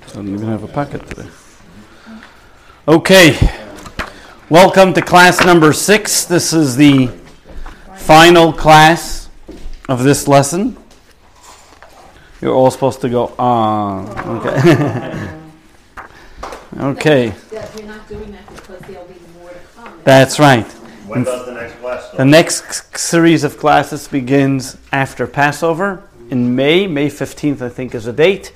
[0.00, 1.28] Doesn't even have a pocket today.
[2.88, 3.36] Okay.
[4.48, 6.24] Welcome to class number six.
[6.24, 7.10] This is the
[7.96, 9.28] final class
[9.90, 10.78] of this lesson.
[12.40, 14.06] You're all supposed to go, ah,
[14.36, 15.34] okay.
[16.78, 17.34] okay.
[17.52, 20.00] You're not doing that because there'll be more to come.
[20.04, 20.64] That's right.
[21.06, 22.16] When does the next class start?
[22.16, 26.86] The next series of classes begins after Passover in May.
[26.86, 28.52] May 15th, I think, is the date.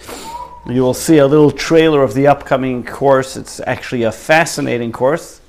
[0.67, 3.37] You will see a little trailer of the upcoming course.
[3.37, 5.41] It's actually a fascinating course,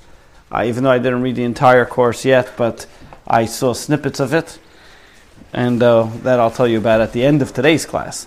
[0.50, 2.86] uh, even though I didn't read the entire course yet, but
[3.26, 4.58] I saw snippets of it.
[5.52, 8.26] And uh, that I'll tell you about at the end of today's class.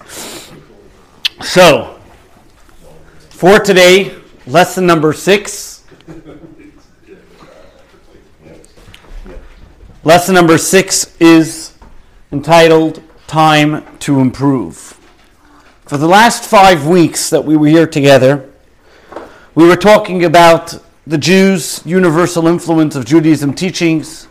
[1.42, 2.00] So,
[3.30, 5.84] for today, lesson number six.
[10.04, 11.74] Lesson number six is
[12.32, 13.02] entitled
[13.36, 14.98] Time to Improve.
[15.88, 18.50] For the last five weeks that we were here together,
[19.56, 24.30] we were talking about the Jews' universal influence of Judaism teachings.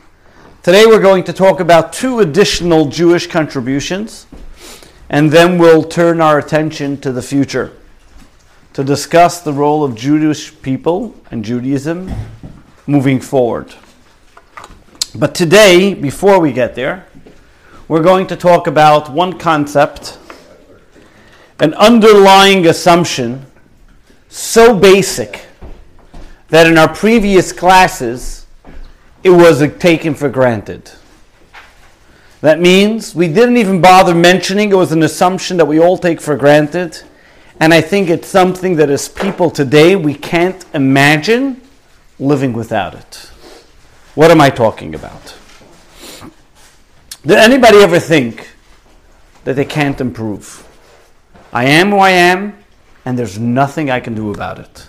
[0.62, 4.26] Today we're going to talk about two additional Jewish contributions,
[5.10, 7.76] and then we'll turn our attention to the future
[8.72, 12.10] to discuss the role of Jewish people and Judaism
[12.86, 13.74] moving forward.
[15.14, 17.06] But today, before we get there,
[17.86, 20.18] we're going to talk about one concept,
[21.60, 23.44] an underlying assumption
[24.28, 25.46] so basic
[26.48, 28.46] that in our previous classes
[29.22, 30.90] it was taken for granted.
[32.40, 36.20] That means we didn't even bother mentioning it was an assumption that we all take
[36.20, 37.00] for granted.
[37.60, 41.62] And I think it's something that as people today we can't imagine
[42.18, 43.30] living without it.
[44.14, 45.36] What am I talking about?
[47.26, 48.50] Did anybody ever think
[49.44, 50.68] that they can't improve?
[51.54, 52.58] I am who I am,
[53.06, 54.88] and there's nothing I can do about it.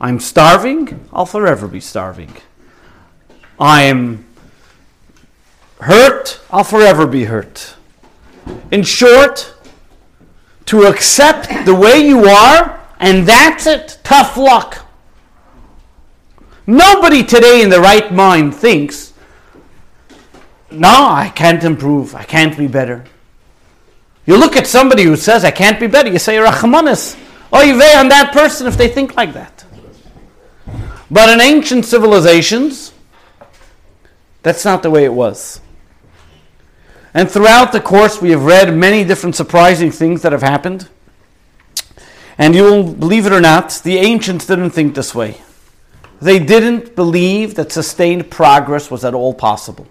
[0.00, 2.32] I'm starving, I'll forever be starving.
[3.58, 4.24] I'm
[5.80, 7.74] hurt, I'll forever be hurt.
[8.70, 9.52] In short,
[10.66, 13.98] to accept the way you are, and that's it.
[14.04, 14.86] Tough luck.
[16.68, 19.07] Nobody today in the right mind thinks,
[20.70, 23.04] no, I can't improve, I can't be better.
[24.26, 27.18] You look at somebody who says, I can't be better, you say, Rachmanis,
[27.52, 29.64] oh, you weigh on that person if they think like that.
[31.10, 32.92] But in ancient civilizations,
[34.42, 35.60] that's not the way it was.
[37.14, 40.88] And throughout the course, we have read many different surprising things that have happened.
[42.36, 45.40] And you'll believe it or not, the ancients didn't think this way.
[46.20, 49.86] They didn't believe that sustained progress was at all possible.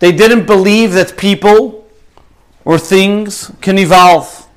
[0.00, 1.88] They didn't believe that people
[2.64, 4.48] or things can evolve.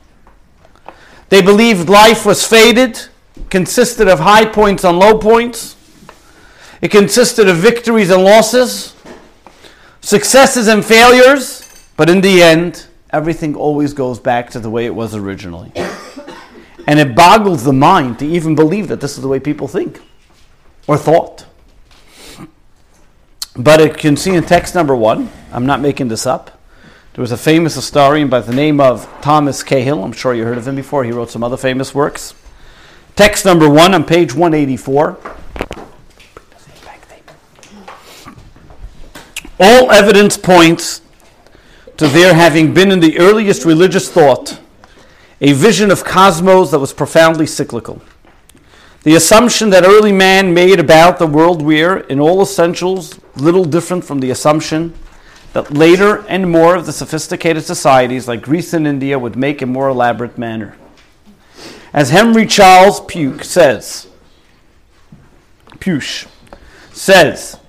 [1.29, 2.99] They believed life was faded,
[3.49, 5.75] consisted of high points and low points.
[6.81, 8.95] It consisted of victories and losses,
[10.01, 14.95] successes and failures, but in the end, everything always goes back to the way it
[14.95, 15.71] was originally.
[16.87, 20.01] And it boggles the mind to even believe that this is the way people think
[20.87, 21.45] or thought.
[23.55, 26.59] But you can see in text number one, I'm not making this up.
[27.13, 30.03] There was a famous historian by the name of Thomas Cahill.
[30.03, 31.03] I'm sure you heard of him before.
[31.03, 32.33] He wrote some other famous works.
[33.15, 35.19] Text number one on page 184.
[39.59, 41.01] All evidence points
[41.97, 44.59] to there having been in the earliest religious thought
[45.41, 48.01] a vision of cosmos that was profoundly cyclical.
[49.03, 54.05] The assumption that early man made about the world we're, in all essentials, little different
[54.05, 54.93] from the assumption
[55.51, 59.73] that later and more of the sophisticated societies like Greece and India would make in
[59.73, 60.77] more elaborate manner.
[61.91, 64.07] As Henry Charles Puech says,
[65.79, 66.25] Puech
[66.93, 67.59] says,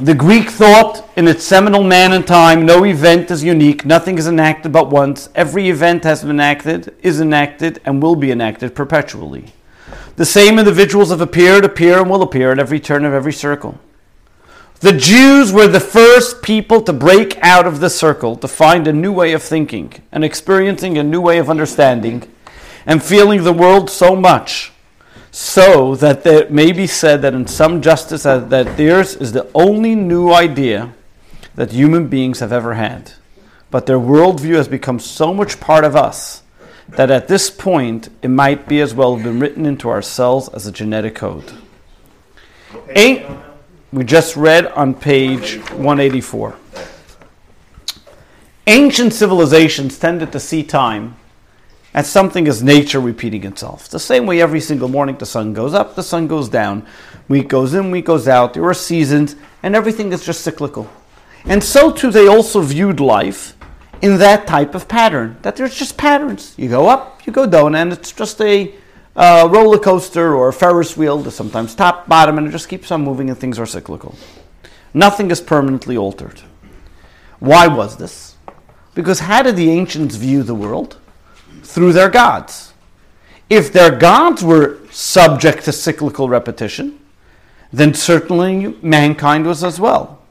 [0.00, 4.26] the Greek thought in its seminal man and time, no event is unique, nothing is
[4.26, 5.28] enacted but once.
[5.34, 9.52] Every event has been enacted, is enacted, and will be enacted perpetually.
[10.16, 13.78] The same individuals have appeared, appear, and will appear at every turn of every circle.
[14.80, 18.92] The Jews were the first people to break out of the circle, to find a
[18.92, 22.28] new way of thinking and experiencing a new way of understanding
[22.84, 24.72] and feeling the world so much
[25.30, 29.48] so that it may be said that in some justice uh, that theirs is the
[29.54, 30.92] only new idea
[31.54, 33.12] that human beings have ever had.
[33.70, 36.42] But their worldview has become so much part of us
[36.88, 40.48] that at this point it might be as well have been written into our cells
[40.50, 41.52] as a genetic code.
[42.90, 43.26] Eight,
[43.92, 46.56] we just read on page 184.
[48.66, 51.16] Ancient civilizations tended to see time
[51.94, 53.88] as something as nature repeating itself.
[53.88, 56.86] The same way every single morning the sun goes up, the sun goes down,
[57.28, 60.88] week goes in, week goes out, there are seasons, and everything is just cyclical.
[61.44, 63.56] And so too they also viewed life
[64.02, 66.54] in that type of pattern, that there's just patterns.
[66.58, 68.74] You go up, you go down, and it's just a
[69.14, 72.90] uh, roller coaster or a Ferris wheel, there's sometimes top, bottom, and it just keeps
[72.90, 74.16] on moving and things are cyclical.
[74.92, 76.40] Nothing is permanently altered.
[77.38, 78.36] Why was this?
[78.94, 80.98] Because how did the ancients view the world?
[81.62, 82.72] Through their gods.
[83.48, 86.98] If their gods were subject to cyclical repetition,
[87.72, 90.22] then certainly mankind was as well.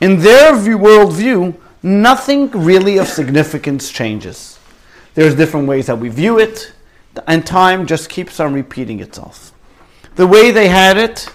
[0.00, 1.54] In their view, worldview,
[1.84, 4.58] nothing really of significance changes.
[5.14, 6.72] There's different ways that we view it,
[7.26, 9.52] and time just keeps on repeating itself.
[10.16, 11.28] The way they had it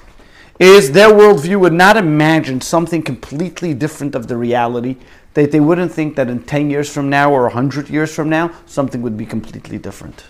[0.59, 4.97] is their worldview would not imagine something completely different of the reality,
[5.35, 8.51] that they wouldn't think that in 10 years from now or 100 years from now,
[8.65, 10.25] something would be completely different.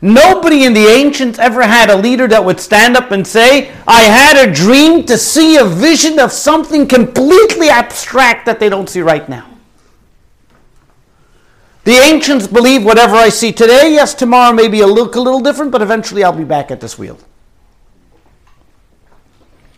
[0.00, 4.02] Nobody in the ancients ever had a leader that would stand up and say, I
[4.02, 9.00] had a dream to see a vision of something completely abstract that they don't see
[9.00, 9.48] right now.
[11.82, 15.40] The ancients believe whatever I see today, yes, tomorrow may be a look a little
[15.40, 17.18] different, but eventually I'll be back at this wheel.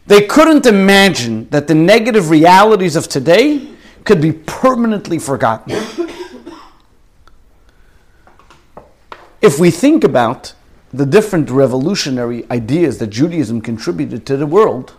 [0.07, 3.69] They couldn't imagine that the negative realities of today
[4.03, 6.10] could be permanently forgotten.
[9.41, 10.55] If we think about
[10.93, 14.95] the different revolutionary ideas that Judaism contributed to the world,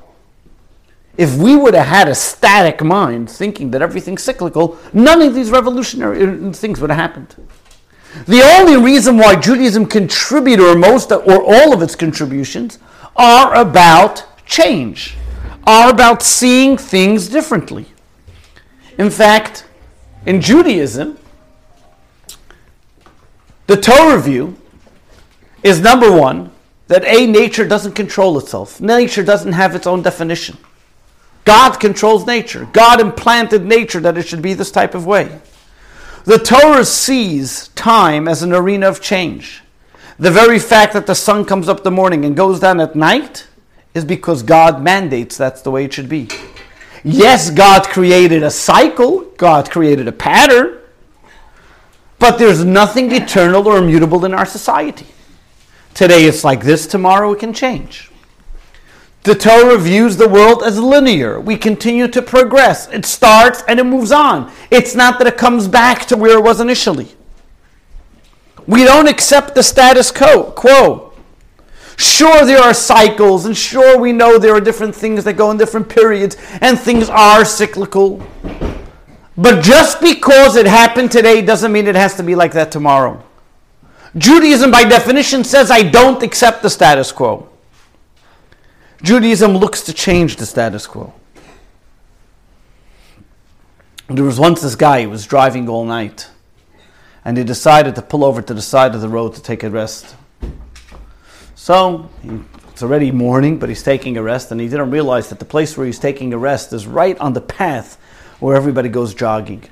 [1.17, 5.49] if we would have had a static mind thinking that everything's cyclical, none of these
[5.49, 7.35] revolutionary uh, things would have happened.
[8.25, 12.79] The only reason why Judaism contributed, or most or all of its contributions,
[13.15, 15.15] are about change,
[15.65, 17.85] are about seeing things differently.
[18.97, 19.65] In fact,
[20.25, 21.17] in Judaism,
[23.71, 24.57] the Torah view
[25.63, 26.51] is number one
[26.88, 28.81] that A, nature doesn't control itself.
[28.81, 30.57] Nature doesn't have its own definition.
[31.45, 32.68] God controls nature.
[32.73, 35.39] God implanted nature that it should be this type of way.
[36.25, 39.63] The Torah sees time as an arena of change.
[40.19, 43.47] The very fact that the sun comes up the morning and goes down at night
[43.94, 46.27] is because God mandates that's the way it should be.
[47.06, 50.81] Yes, God created a cycle, God created a pattern,
[52.21, 55.07] but there's nothing eternal or immutable in our society.
[55.95, 58.12] Today it's like this, tomorrow it can change.
[59.23, 61.39] The Torah views the world as linear.
[61.39, 62.88] We continue to progress.
[62.89, 64.51] It starts and it moves on.
[64.69, 67.07] It's not that it comes back to where it was initially.
[68.68, 71.13] We don't accept the status quo.
[71.97, 75.57] Sure, there are cycles, and sure, we know there are different things that go in
[75.57, 78.25] different periods, and things are cyclical.
[79.38, 83.24] But just because it happened today doesn't mean it has to be like that tomorrow.
[84.18, 87.48] Judaism, by definition, says I don't accept the status quo.
[89.01, 91.13] Judaism looks to change the status quo.
[94.10, 96.30] There was once this guy who was driving all night,
[97.24, 99.69] and he decided to pull over to the side of the road to take a
[99.69, 100.16] rest.
[101.56, 102.10] So
[102.69, 105.78] it's already morning, but he's taking a rest, and he didn't realize that the place
[105.78, 107.98] where he's taking a rest is right on the path
[108.41, 109.63] where everybody goes jogging.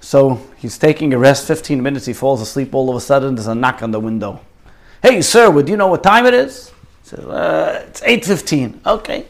[0.00, 2.74] So he's taking a rest, 15 minutes, he falls asleep.
[2.74, 4.40] All of a sudden, there's a knock on the window.
[5.02, 6.70] Hey, sir, would you know what time it is?
[7.02, 8.86] He says, uh, it's 8.15.
[8.86, 9.26] Okay.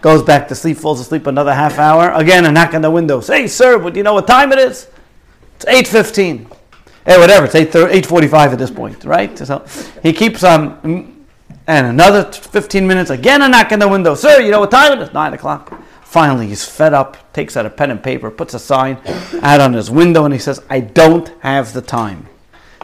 [0.00, 2.10] Goes back to sleep, falls asleep another half hour.
[2.12, 3.20] Again, a knock on the window.
[3.20, 4.88] Hey, sir, would you know what time it is?
[5.56, 6.50] It's 8.15.
[7.06, 9.38] Hey, whatever, it's 8, 8.45 at this point, right?
[9.38, 9.64] So
[10.02, 11.26] he keeps on, um,
[11.66, 14.14] and another 15 minutes, again a knock on the window.
[14.14, 15.12] Sir, you know what time it is?
[15.12, 15.83] 9 o'clock.
[16.04, 18.98] Finally, he's fed up, takes out a pen and paper, puts a sign
[19.42, 22.28] out on his window, and he says, I don't have the time.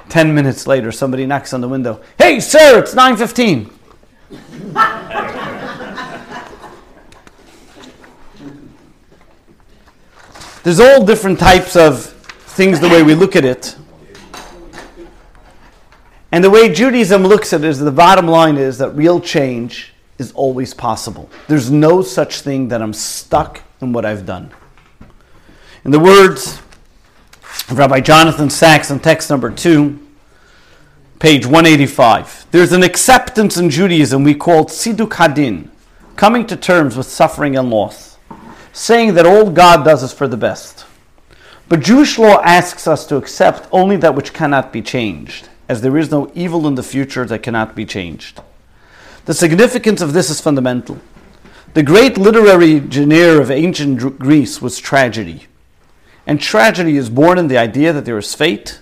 [0.08, 2.00] Ten minutes later, somebody knocks on the window.
[2.18, 3.70] Hey, sir, it's 9.15.
[10.62, 13.76] There's all different types of things the way we look at it.
[16.32, 19.94] And the way Judaism looks at it is the bottom line is that real change
[20.20, 21.30] is always possible.
[21.48, 24.52] There's no such thing that I'm stuck in what I've done.
[25.82, 26.60] In the words
[27.70, 29.98] of Rabbi Jonathan Sacks in text number two,
[31.18, 35.70] page 185, there's an acceptance in Judaism we call tziduk hadin,
[36.16, 38.18] coming to terms with suffering and loss,
[38.74, 40.84] saying that all God does is for the best.
[41.70, 45.96] But Jewish law asks us to accept only that which cannot be changed, as there
[45.96, 48.42] is no evil in the future that cannot be changed.
[49.26, 50.98] The significance of this is fundamental.
[51.74, 55.46] The great literary genre of ancient Greece was tragedy.
[56.26, 58.80] And tragedy is born in the idea that there is fate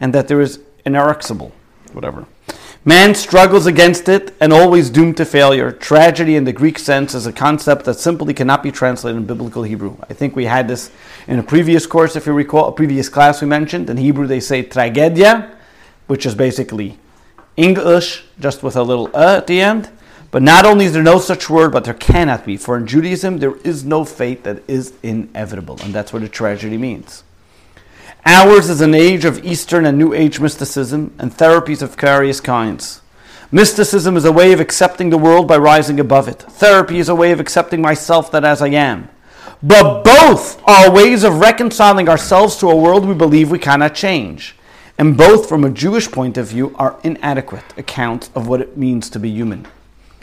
[0.00, 1.52] and that there is inexorable,
[1.92, 2.26] whatever.
[2.84, 5.70] Man struggles against it and always doomed to failure.
[5.70, 9.62] Tragedy in the Greek sense is a concept that simply cannot be translated in biblical
[9.62, 9.96] Hebrew.
[10.10, 10.90] I think we had this
[11.28, 13.88] in a previous course, if you recall, a previous class we mentioned.
[13.88, 15.54] In Hebrew, they say tragedia,
[16.08, 16.98] which is basically
[17.56, 19.90] English, just with a little uh at the end.
[20.30, 22.56] But not only is there no such word, but there cannot be.
[22.56, 25.78] For in Judaism, there is no fate that is inevitable.
[25.82, 27.22] And that's what a tragedy means.
[28.24, 33.02] Ours is an age of Eastern and New Age mysticism and therapies of various kinds.
[33.50, 36.40] Mysticism is a way of accepting the world by rising above it.
[36.40, 39.10] Therapy is a way of accepting myself that as I am.
[39.62, 44.56] But both are ways of reconciling ourselves to a world we believe we cannot change.
[45.02, 49.10] And both, from a Jewish point of view, are inadequate accounts of what it means
[49.10, 49.66] to be human.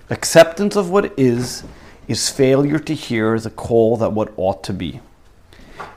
[0.09, 1.65] Acceptance of what is
[2.07, 5.01] is failure to hear the call that what ought to be.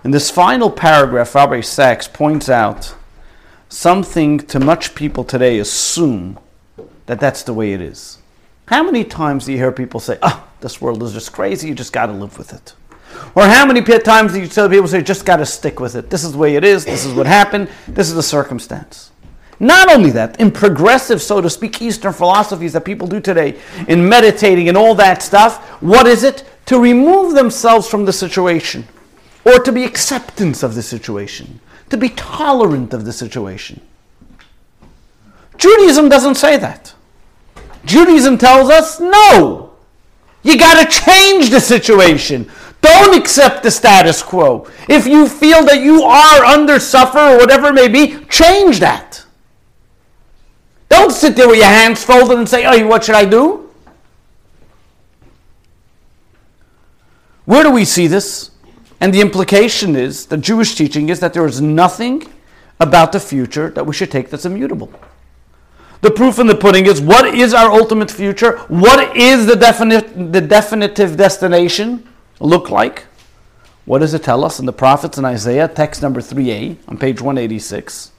[0.02, 2.96] In this final paragraph, Rabbi Sacks points out
[3.68, 6.40] something to much people today assume
[7.06, 8.18] that that's the way it is.
[8.66, 11.76] How many times do you hear people say, oh, this world is just crazy, you
[11.76, 12.74] just got to live with it?
[13.34, 16.10] Or how many times do you tell people say, just got to stick with it?
[16.10, 19.10] This is the way it is, this is what happened, this is the circumstance.
[19.58, 24.08] Not only that, in progressive, so to speak, Eastern philosophies that people do today, in
[24.08, 26.44] meditating and all that stuff, what is it?
[26.66, 28.86] To remove themselves from the situation
[29.44, 33.80] or to be acceptance of the situation, to be tolerant of the situation.
[35.56, 36.94] Judaism doesn't say that.
[37.84, 39.74] Judaism tells us no.
[40.42, 42.50] You got to change the situation.
[42.82, 44.68] Don't accept the status quo.
[44.88, 49.24] If you feel that you are under suffer or whatever it may be, change that.
[50.88, 53.70] Don't sit there with your hands folded and say, "Oh, what should I do?"
[57.44, 58.50] Where do we see this?
[59.00, 62.28] And the implication is, the Jewish teaching is that there is nothing
[62.78, 64.92] about the future that we should take that's immutable.
[66.02, 68.58] The proof in the pudding is what is our ultimate future?
[68.68, 72.08] What is the, definite, the definitive destination
[72.46, 73.06] look like?
[73.84, 77.20] What does it tell us in the prophets in Isaiah, text number 3a on page
[77.20, 78.10] 186?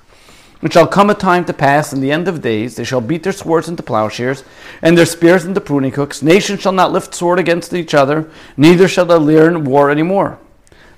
[0.62, 3.24] It shall come a time to pass in the end of days, they shall beat
[3.24, 4.44] their swords into plowshares,
[4.82, 6.22] and their spears into pruning hooks.
[6.22, 10.40] Nations shall not lift sword against each other, neither shall they learn war any anymore.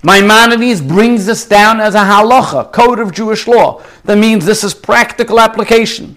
[0.04, 3.82] Maimonides brings this down as a halacha, code of Jewish law.
[4.04, 6.16] That means this is practical application.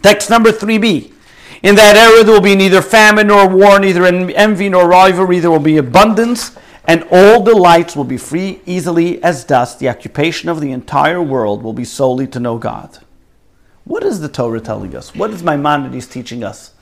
[0.00, 1.12] Text number 3b.
[1.62, 5.50] In that era there will be neither famine nor war, neither envy nor rivalry, there
[5.50, 9.78] will be abundance, and all delights will be free easily as dust.
[9.78, 12.98] The occupation of the entire world will be solely to know God.
[13.84, 15.14] What is the Torah telling us?
[15.14, 16.72] What is Maimonides teaching us?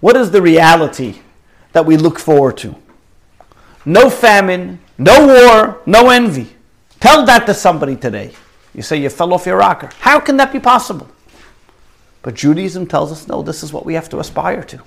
[0.00, 1.20] What is the reality
[1.72, 2.76] that we look forward to?
[3.84, 6.54] No famine, no war, no envy.
[7.00, 8.32] Tell that to somebody today.
[8.74, 9.90] You say you fell off your rocker.
[10.00, 11.08] How can that be possible?
[12.28, 14.82] But Judaism tells us no, this is what we have to aspire to.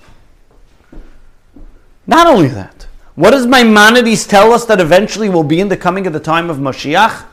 [2.06, 6.06] Not only that, what does Maimonides tell us that eventually will be in the coming
[6.06, 7.24] of the time of Mashiach?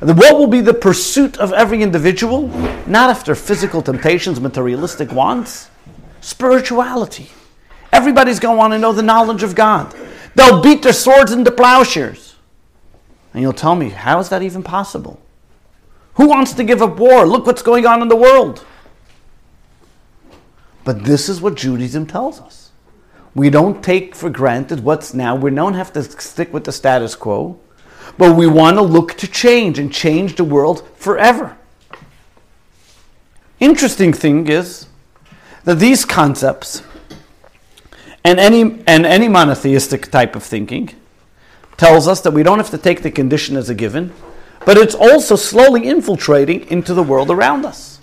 [0.00, 2.48] What will be the pursuit of every individual?
[2.88, 5.70] Not after physical temptations, materialistic wants,
[6.20, 7.30] spirituality.
[7.92, 9.94] Everybody's going to want to know the knowledge of God.
[10.34, 12.34] They'll beat their swords into plowshares.
[13.32, 15.20] And you'll tell me, how is that even possible?
[16.14, 17.24] Who wants to give up war?
[17.24, 18.64] Look what's going on in the world.
[20.84, 22.70] But this is what Judaism tells us.
[23.34, 25.34] We don't take for granted what's now.
[25.34, 27.58] We don't have to stick with the status quo,
[28.16, 31.56] but we want to look to change and change the world forever.
[33.58, 34.86] Interesting thing is
[35.64, 36.82] that these concepts
[38.22, 40.90] and any, and any monotheistic type of thinking
[41.76, 44.12] tells us that we don't have to take the condition as a given,
[44.64, 47.93] but it's also slowly infiltrating into the world around us.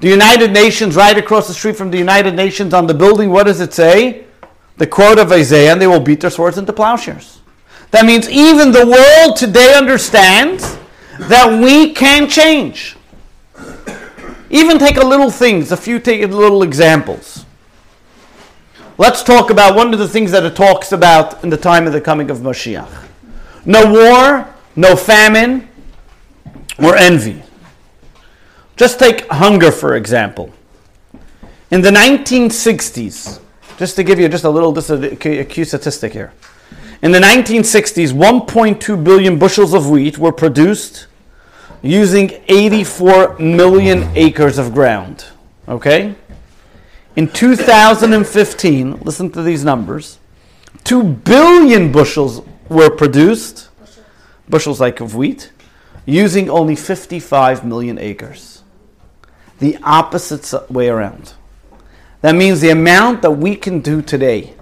[0.00, 3.44] The United Nations, right across the street from the United Nations on the building, what
[3.44, 4.24] does it say?
[4.76, 7.40] The quote of Isaiah, and they will beat their swords into plowshares.
[7.90, 10.78] That means even the world today understands
[11.18, 12.96] that we can change.
[14.50, 17.44] Even take a little things, a few take little examples.
[18.98, 21.92] Let's talk about one of the things that it talks about in the time of
[21.92, 23.06] the coming of Mashiach.
[23.64, 25.68] No war, no famine,
[26.78, 27.42] or envy.
[28.78, 30.54] Just take hunger, for example.
[31.70, 33.40] In the 1960s,
[33.76, 36.32] just to give you just a little, just a, a statistic here.
[37.02, 41.08] In the 1960s, 1.2 billion bushels of wheat were produced
[41.82, 45.26] using 84 million acres of ground.
[45.68, 46.14] Okay?
[47.16, 50.18] In 2015, listen to these numbers
[50.84, 53.68] 2 billion bushels were produced,
[54.48, 55.50] bushels like of wheat,
[56.06, 58.57] using only 55 million acres.
[59.58, 61.34] The opposite way around.
[62.20, 64.54] That means the amount that we can do today,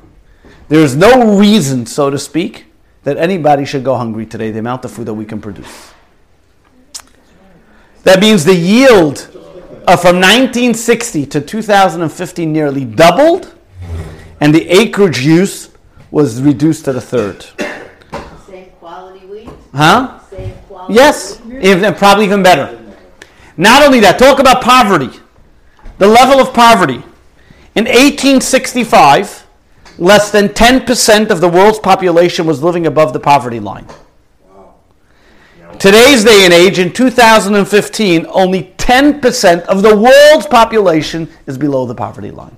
[0.69, 2.67] there is no reason, so to speak,
[3.05, 5.93] that anybody should go hungry today, the amount of food that we can produce.
[8.03, 9.19] That means the yield
[9.87, 13.55] of from 1960 to 2015 nearly doubled,
[14.41, 15.71] and the acreage use
[16.11, 17.45] was reduced to the third.
[18.47, 20.21] Same quality wheat, Huh?
[20.31, 20.95] same quality.
[20.95, 22.79] Yes, even, probably even better.
[23.57, 25.11] Not only that, talk about poverty.
[25.99, 27.03] The level of poverty.
[27.75, 29.47] In 1865,
[29.99, 33.87] less than 10% of the world's population was living above the poverty line.
[35.79, 41.95] Today's day and age, in 2015, only 10% of the world's population is below the
[41.95, 42.57] poverty line.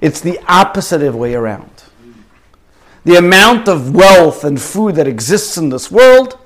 [0.00, 1.84] It's the opposite of way around.
[3.04, 6.38] The amount of wealth and food that exists in this world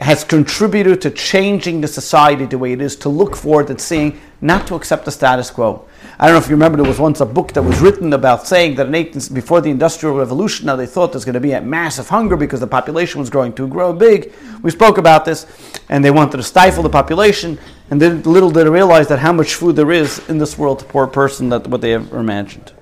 [0.00, 4.20] has contributed to changing the society the way it is, to look forward and seeing,
[4.40, 5.86] not to accept the status quo.
[6.18, 8.46] I don't know if you remember, there was once a book that was written about
[8.46, 11.52] saying that in 18, before the Industrial Revolution, now they thought there's going to be
[11.52, 14.32] a massive hunger because the population was growing too grow big.
[14.62, 15.46] We spoke about this,
[15.88, 17.58] and they wanted to stifle the population,
[17.90, 20.80] and then little did they realize that how much food there is in this world
[20.80, 22.72] to poor person that what they ever imagined.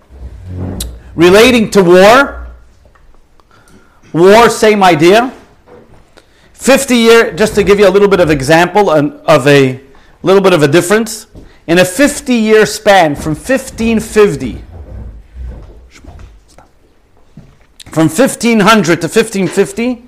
[1.14, 2.48] Relating to war,
[4.12, 5.32] war, same idea.
[6.58, 9.80] 50 year, just to give you a little bit of example of a
[10.22, 11.28] little bit of a difference.
[11.68, 14.64] In a 50 year span from 1550,
[17.92, 20.04] from 1500 to 1550,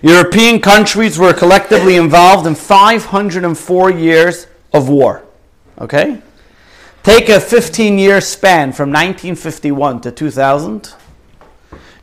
[0.00, 5.24] European countries were collectively involved in 504 years of war.
[5.78, 6.20] Okay?
[7.02, 10.94] Take a 15 year span from 1951 to 2000.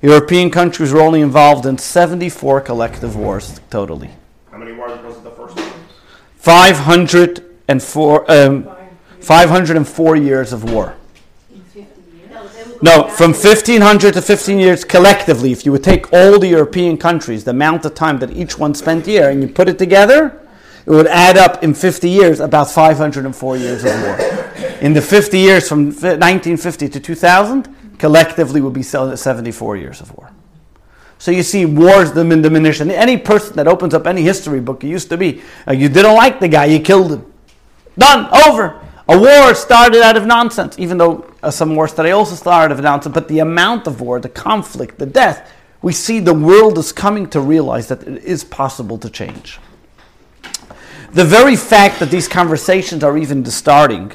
[0.01, 4.09] European countries were only involved in 74 collective wars totally.
[4.49, 5.69] How many wars was it the first one?
[6.37, 8.69] 504, um,
[9.19, 10.95] 504 years of war.
[11.75, 11.87] Years.
[12.81, 16.95] No, No, from 1500 to 15 years collectively, if you would take all the European
[16.97, 20.41] countries, the amount of time that each one spent here, and you put it together,
[20.85, 24.17] it would add up in 50 years about 504 years of war.
[24.79, 27.67] In the 50 years from 1950 to 2000,
[27.99, 30.31] collectively would be se- 74 years of war.
[31.19, 32.79] So you see wars dim- diminish.
[32.79, 35.89] And any person that opens up any history book, it used to be, uh, you
[35.89, 37.33] didn't like the guy, you killed him.
[37.97, 38.79] Done, over.
[39.09, 42.79] A war started out of nonsense, even though uh, some wars today also started out
[42.79, 43.13] of nonsense.
[43.13, 47.27] But the amount of war, the conflict, the death, we see the world is coming
[47.31, 49.59] to realize that it is possible to change.
[51.11, 54.11] The very fact that these conversations are even starting,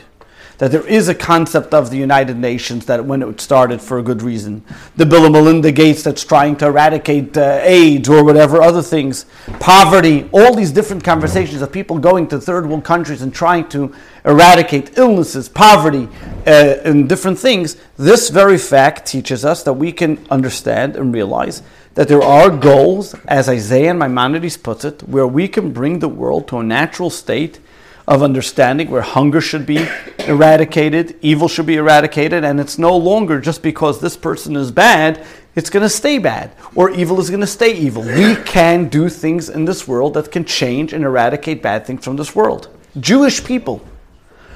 [0.64, 4.02] that there is a concept of the United Nations that when it started for a
[4.02, 4.64] good reason,
[4.96, 9.26] the Bill and Melinda Gates that's trying to eradicate uh, AIDS or whatever other things,
[9.60, 13.94] poverty, all these different conversations of people going to third world countries and trying to
[14.24, 16.08] eradicate illnesses, poverty,
[16.46, 17.76] uh, and different things.
[17.98, 23.14] This very fact teaches us that we can understand and realize that there are goals,
[23.28, 27.10] as Isaiah and Maimonides puts it, where we can bring the world to a natural
[27.10, 27.60] state
[28.06, 29.86] of understanding where hunger should be
[30.18, 35.24] eradicated, evil should be eradicated, and it's no longer just because this person is bad,
[35.54, 38.02] it's going to stay bad, or evil is going to stay evil.
[38.02, 42.16] We can do things in this world that can change and eradicate bad things from
[42.16, 42.68] this world.
[43.00, 43.86] Jewish people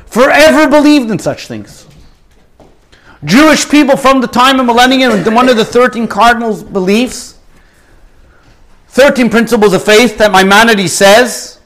[0.06, 1.86] forever believed in such things.
[3.24, 7.38] Jewish people from the time of millennium, one of the 13 cardinal beliefs,
[8.88, 11.57] 13 principles of faith that Maimonides says,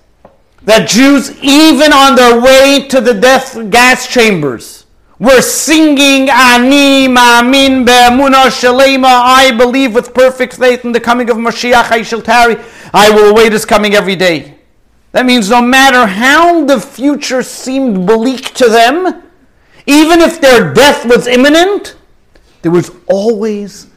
[0.64, 4.86] that Jews, even on their way to the death gas chambers,
[5.18, 9.04] were singing Ani Ma'amin Be'emuna Shalema.
[9.04, 11.90] I believe with perfect faith in the coming of Mashiach.
[11.90, 12.56] I shall tarry.
[12.92, 14.58] I will await his coming every day.
[15.12, 19.22] That means no matter how the future seemed bleak to them,
[19.86, 21.96] even if their death was imminent,
[22.62, 23.88] there was always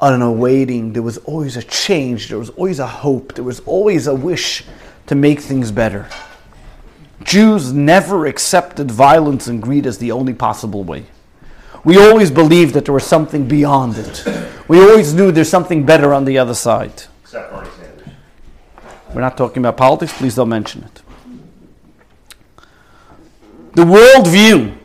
[0.00, 0.92] an awaiting.
[0.92, 2.28] There was always a change.
[2.28, 3.34] There was always a hope.
[3.34, 4.64] There was always a wish
[5.08, 6.06] to make things better.
[7.24, 11.06] Jews never accepted violence and greed as the only possible way.
[11.84, 14.24] We always believed that there was something beyond it.
[14.68, 17.04] We always knew there's something better on the other side.
[17.22, 18.08] Except Bernie Sanders.
[19.14, 21.02] We're not talking about politics, please don't mention it.
[23.74, 24.76] The worldview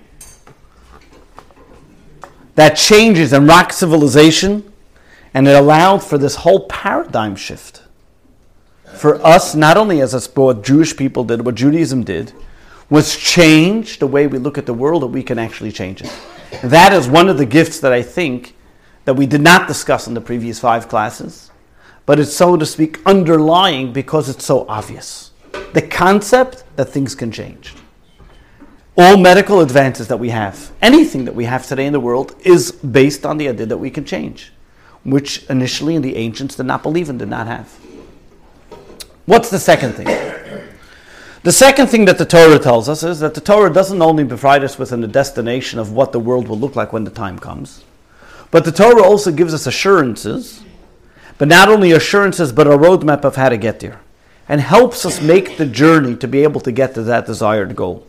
[2.56, 4.72] that changes and rocks civilization,
[5.34, 7.83] and it allowed for this whole paradigm shift.
[8.96, 12.34] For us, not only as us, but what Jewish people did, what Judaism did,
[12.90, 16.14] was change the way we look at the world, that we can actually change it.
[16.62, 18.56] That is one of the gifts that I think
[19.06, 21.52] that we did not discuss in the previous five classes,
[22.06, 25.32] but it's so to speak underlying because it's so obvious.
[25.74, 27.74] The concept that things can change.
[28.96, 32.72] All medical advances that we have, anything that we have today in the world, is
[32.72, 34.54] based on the idea that we can change,
[35.04, 37.76] which initially in the ancients did not believe in, did not have.
[39.26, 40.08] What's the second thing?
[41.44, 44.64] The second thing that the Torah tells us is that the Torah doesn't only provide
[44.64, 47.84] us with a destination of what the world will look like when the time comes,
[48.52, 50.64] but the Torah also gives us assurances,
[51.38, 54.02] but not only assurances, but a roadmap of how to get there,
[54.48, 58.06] and helps us make the journey to be able to get to that desired goal.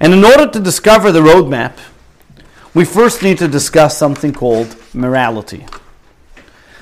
[0.00, 1.78] And in order to discover the roadmap,
[2.74, 5.66] we first need to discuss something called morality.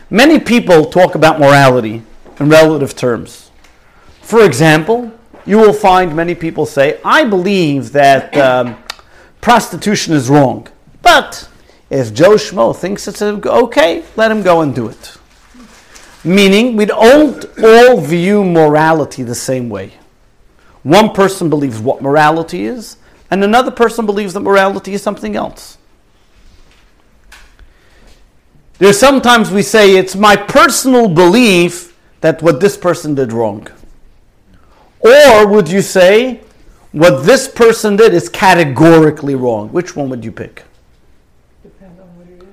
[0.08, 2.02] Many people talk about morality
[2.40, 3.50] in relative terms.
[4.22, 5.12] For example,
[5.46, 8.82] you will find many people say, I believe that um,
[9.40, 10.68] prostitution is wrong.
[11.02, 11.48] But
[11.90, 15.16] if Joe Schmo thinks it's okay, let him go and do it.
[16.24, 19.94] Meaning, we don't all view morality the same way.
[20.82, 22.96] One person believes what morality is,
[23.30, 25.78] and another person believes that morality is something else.
[28.78, 31.89] There's sometimes we say it's my personal belief
[32.20, 33.66] that what this person did wrong.
[35.00, 36.42] Or would you say
[36.92, 39.68] what this person did is categorically wrong?
[39.70, 40.64] Which one would you pick?
[41.62, 42.48] Depends on what it is.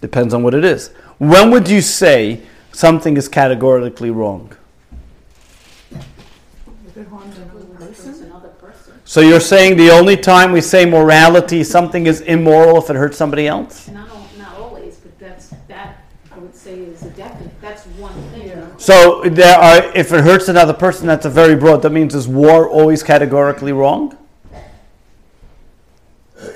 [0.00, 0.88] Depends on what it is.
[1.18, 2.42] When would you say
[2.72, 4.52] something is categorically wrong?
[5.90, 8.26] If it harms another Versus person.
[8.26, 8.92] another person.
[9.04, 13.16] So you're saying the only time we say morality, something is immoral if it hurts
[13.16, 13.88] somebody else?
[13.88, 18.12] Not, al- not always, but that's, that, I would say is a definite, that's one
[18.30, 18.48] thing.
[18.48, 18.76] Yeah.
[18.88, 21.82] So there are, if it hurts another person, that's a very broad.
[21.82, 24.16] That means is war always categorically wrong?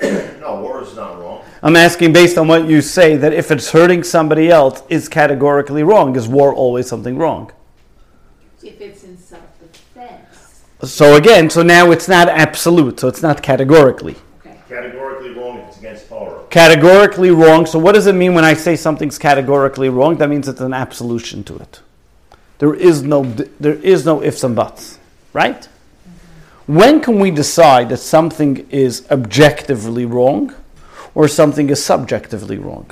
[0.01, 1.43] No, war is not wrong.
[1.61, 5.83] I'm asking based on what you say that if it's hurting somebody else is categorically
[5.83, 6.15] wrong.
[6.15, 7.51] Is war always something wrong?
[8.63, 12.99] If it's in self-defense, So again, so now it's not absolute.
[12.99, 14.15] So it's not categorically.
[14.39, 14.57] okay.
[14.67, 16.41] Categorically wrong if it's against Torah.
[16.49, 17.67] Categorically wrong.
[17.67, 20.17] So what does it mean when I say something's categorically wrong?
[20.17, 21.82] That means it's an absolution to it.
[22.59, 23.23] There is no
[23.59, 24.99] there is no ifs and buts,
[25.33, 25.67] right?
[26.65, 30.53] When can we decide that something is objectively wrong
[31.13, 32.91] or something is subjectively wrong?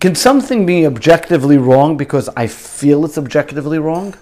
[0.00, 4.14] Can something be objectively wrong because I feel it's objectively wrong?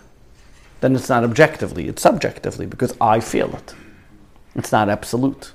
[0.81, 3.75] Then it's not objectively, it's subjectively because I feel it.
[4.55, 5.53] It's not absolute.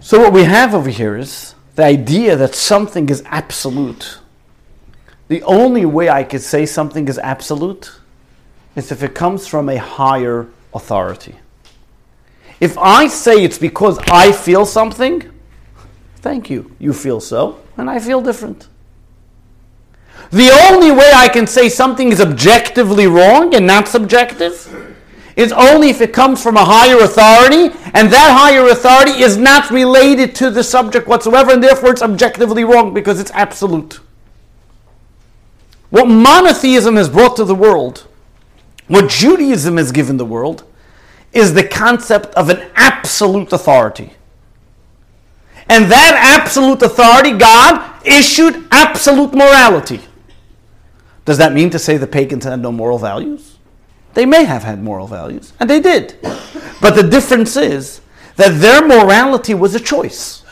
[0.00, 4.18] So, what we have over here is the idea that something is absolute.
[5.32, 7.90] The only way I could say something is absolute
[8.76, 11.36] is if it comes from a higher authority.
[12.60, 15.22] If I say it's because I feel something,
[16.16, 18.68] thank you, you feel so, and I feel different.
[20.32, 24.94] The only way I can say something is objectively wrong and not subjective
[25.34, 29.70] is only if it comes from a higher authority, and that higher authority is not
[29.70, 33.98] related to the subject whatsoever, and therefore it's objectively wrong because it's absolute.
[35.92, 38.06] What monotheism has brought to the world,
[38.88, 40.64] what Judaism has given the world,
[41.34, 44.14] is the concept of an absolute authority.
[45.68, 50.00] And that absolute authority, God issued absolute morality.
[51.26, 53.58] Does that mean to say the pagans had no moral values?
[54.14, 56.16] They may have had moral values, and they did.
[56.80, 58.00] But the difference is
[58.36, 60.42] that their morality was a choice.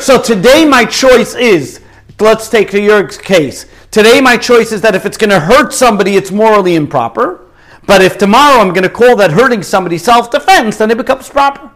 [0.00, 1.80] So today, my choice is
[2.18, 3.66] let's take your case.
[3.92, 7.46] Today, my choice is that if it's going to hurt somebody, it's morally improper.
[7.86, 11.28] But if tomorrow I'm going to call that hurting somebody self defense, then it becomes
[11.28, 11.70] proper.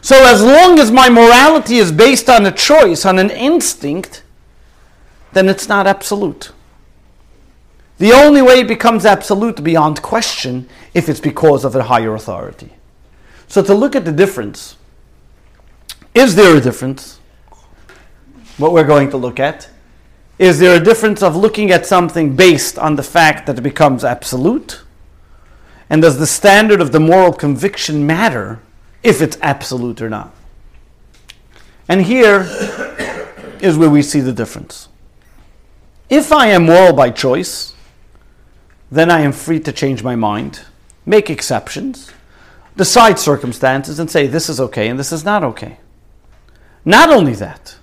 [0.00, 4.22] So, as long as my morality is based on a choice, on an instinct,
[5.34, 6.50] then it's not absolute.
[7.98, 12.72] The only way it becomes absolute beyond question if it's because of a higher authority.
[13.48, 14.76] So to look at the difference,
[16.14, 17.20] is there a difference?
[18.56, 19.68] What we're going to look at.
[20.38, 24.04] Is there a difference of looking at something based on the fact that it becomes
[24.04, 24.82] absolute?
[25.88, 28.60] And does the standard of the moral conviction matter
[29.02, 30.34] if it's absolute or not?
[31.88, 32.46] And here
[33.60, 34.88] is where we see the difference.
[36.10, 37.74] If I am moral by choice,
[38.90, 40.62] then I am free to change my mind,
[41.04, 42.12] make exceptions,
[42.76, 45.78] decide circumstances, and say this is okay and this is not okay.
[46.84, 47.76] Not only that,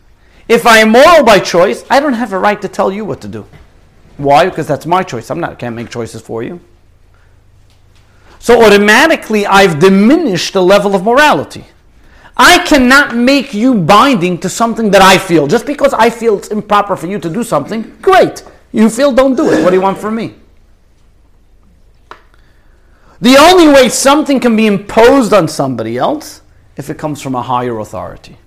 [0.48, 3.22] if I am moral by choice, I don't have a right to tell you what
[3.22, 3.46] to do.
[4.18, 4.50] Why?
[4.50, 5.30] Because that's my choice.
[5.30, 6.60] I'm not can't make choices for you.
[8.40, 11.66] So automatically I've diminished the level of morality.
[12.36, 15.48] I cannot make you binding to something that I feel.
[15.48, 18.44] Just because I feel it's improper for you to do something, great.
[18.72, 19.64] You feel don't do it.
[19.64, 20.36] What do you want from me?
[23.22, 26.42] The only way something can be imposed on somebody else
[26.76, 28.38] if it comes from a higher authority.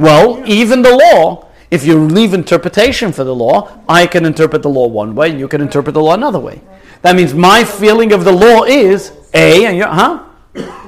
[0.00, 0.36] Or the law.
[0.36, 4.70] Well, even the law, if you leave interpretation for the law, I can interpret the
[4.70, 6.60] law one way and you can interpret the law another way.
[7.02, 10.24] That means my feeling of the law is A and you huh?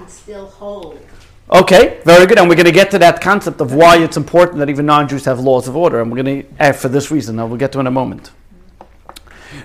[0.09, 0.99] Still hold.
[1.51, 2.39] Okay, very good.
[2.39, 5.09] And we're going to get to that concept of why it's important that even non
[5.09, 6.01] Jews have laws of order.
[6.01, 8.31] And we're going to, uh, for this reason, we'll get to in a moment.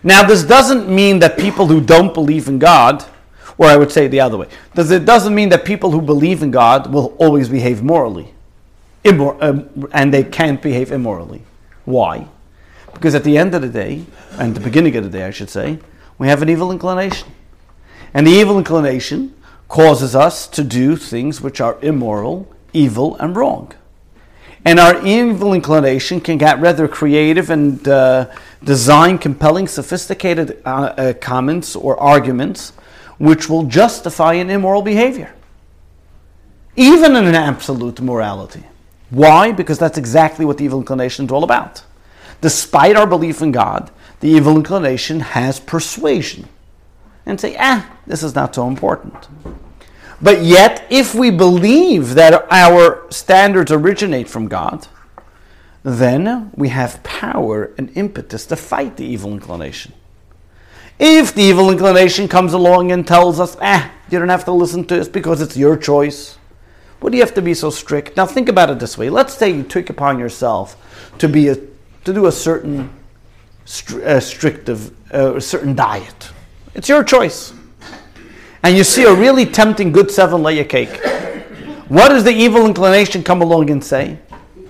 [0.03, 3.05] Now, this doesn't mean that people who don't believe in God,
[3.57, 6.43] or I would say the other way, does it doesn't mean that people who believe
[6.43, 8.33] in God will always behave morally,
[9.03, 11.43] immor- um, and they can't behave immorally.
[11.85, 12.27] Why?
[12.93, 14.05] Because at the end of the day,
[14.39, 15.79] and the beginning of the day, I should say,
[16.17, 17.31] we have an evil inclination,
[18.13, 19.35] and the evil inclination
[19.67, 23.73] causes us to do things which are immoral, evil, and wrong.
[24.65, 28.27] And our evil inclination can get rather creative and uh,
[28.63, 32.73] design compelling, sophisticated uh, uh, comments or arguments
[33.17, 35.33] which will justify an immoral behavior,
[36.75, 38.63] even in an absolute morality.
[39.09, 39.51] Why?
[39.51, 41.83] Because that's exactly what the evil inclination is all about.
[42.41, 46.47] Despite our belief in God, the evil inclination has persuasion
[47.25, 49.27] and say, ah, this is not so important.
[50.21, 54.87] But yet, if we believe that our standards originate from God,
[55.83, 59.93] then we have power and impetus to fight the evil inclination.
[60.99, 64.85] If the evil inclination comes along and tells us, ah, you don't have to listen
[64.85, 66.37] to us because it's your choice,
[66.99, 68.17] what do you have to be so strict?
[68.17, 69.09] Now think about it this way.
[69.09, 70.75] Let's say you took upon yourself
[71.19, 72.89] to be a, to do a certain
[73.65, 76.31] stri- uh, strictive, uh, a certain diet.
[76.73, 77.53] It's your choice.
[78.63, 80.99] And you see a really tempting good seven layer cake.
[81.87, 84.17] What does the evil inclination come along and say?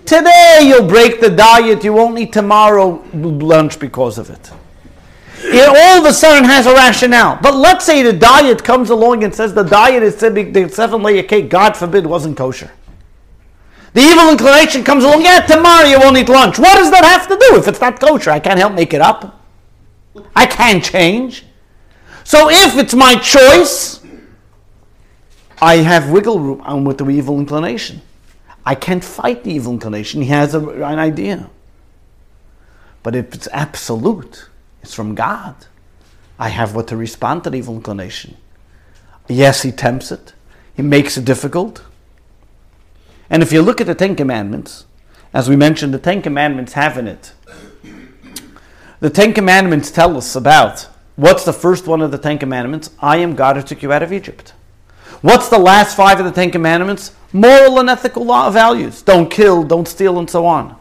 [0.05, 4.51] Today you'll break the diet, you won't eat tomorrow lunch because of it.
[5.39, 7.39] It all of a sudden has a rationale.
[7.41, 11.23] But let's say the diet comes along and says the diet is the seven layer
[11.23, 12.71] cake, God forbid, wasn't kosher.
[13.93, 16.59] The evil inclination comes along, yeah, tomorrow you won't eat lunch.
[16.59, 18.31] What does that have to do if it's not kosher?
[18.31, 19.43] I can't help make it up.
[20.35, 21.45] I can't change.
[22.23, 24.03] So if it's my choice,
[25.61, 28.01] I have wiggle room I'm with the evil inclination.
[28.65, 30.21] I can't fight the evil inclination.
[30.21, 31.49] He has a, an idea.
[33.01, 34.49] But if it's absolute,
[34.81, 35.55] it's from God.
[36.39, 38.37] I have what to respond to the evil inclination.
[39.27, 40.33] Yes, he tempts it.
[40.75, 41.83] He makes it difficult.
[43.29, 44.85] And if you look at the Ten Commandments,
[45.33, 47.33] as we mentioned, the Ten Commandments have in it.
[48.99, 52.91] The Ten Commandments tell us about what's the first one of the Ten Commandments?
[52.99, 54.53] I am God who took you out of Egypt.
[55.21, 57.13] What's the last five of the Ten Commandments?
[57.33, 59.01] Moral and ethical law values.
[59.01, 60.77] Don't kill, don't steal, and so on.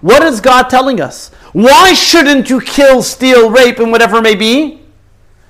[0.00, 1.30] What is God telling us?
[1.54, 4.80] Why shouldn't you kill, steal, rape, and whatever it may be?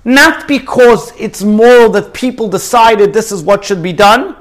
[0.04, 4.36] Not because it's moral that people decided this is what should be done,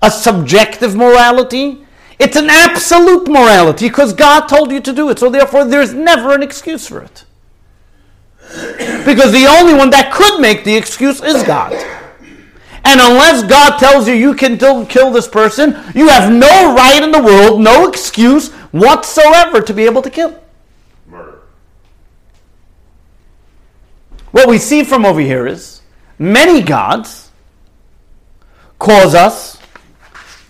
[0.00, 1.84] a subjective morality.
[2.18, 5.18] It's an absolute morality because God told you to do it.
[5.18, 7.26] So therefore, there's never an excuse for it.
[9.04, 11.72] Because the only one that could make the excuse is God.
[12.82, 17.10] And unless God tells you you can kill this person, you have no right in
[17.10, 20.40] the world, no excuse whatsoever to be able to kill.
[24.34, 25.80] What we see from over here is
[26.18, 27.30] many gods
[28.80, 29.60] cause us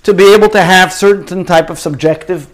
[0.05, 2.51] to be able to have certain type of subjective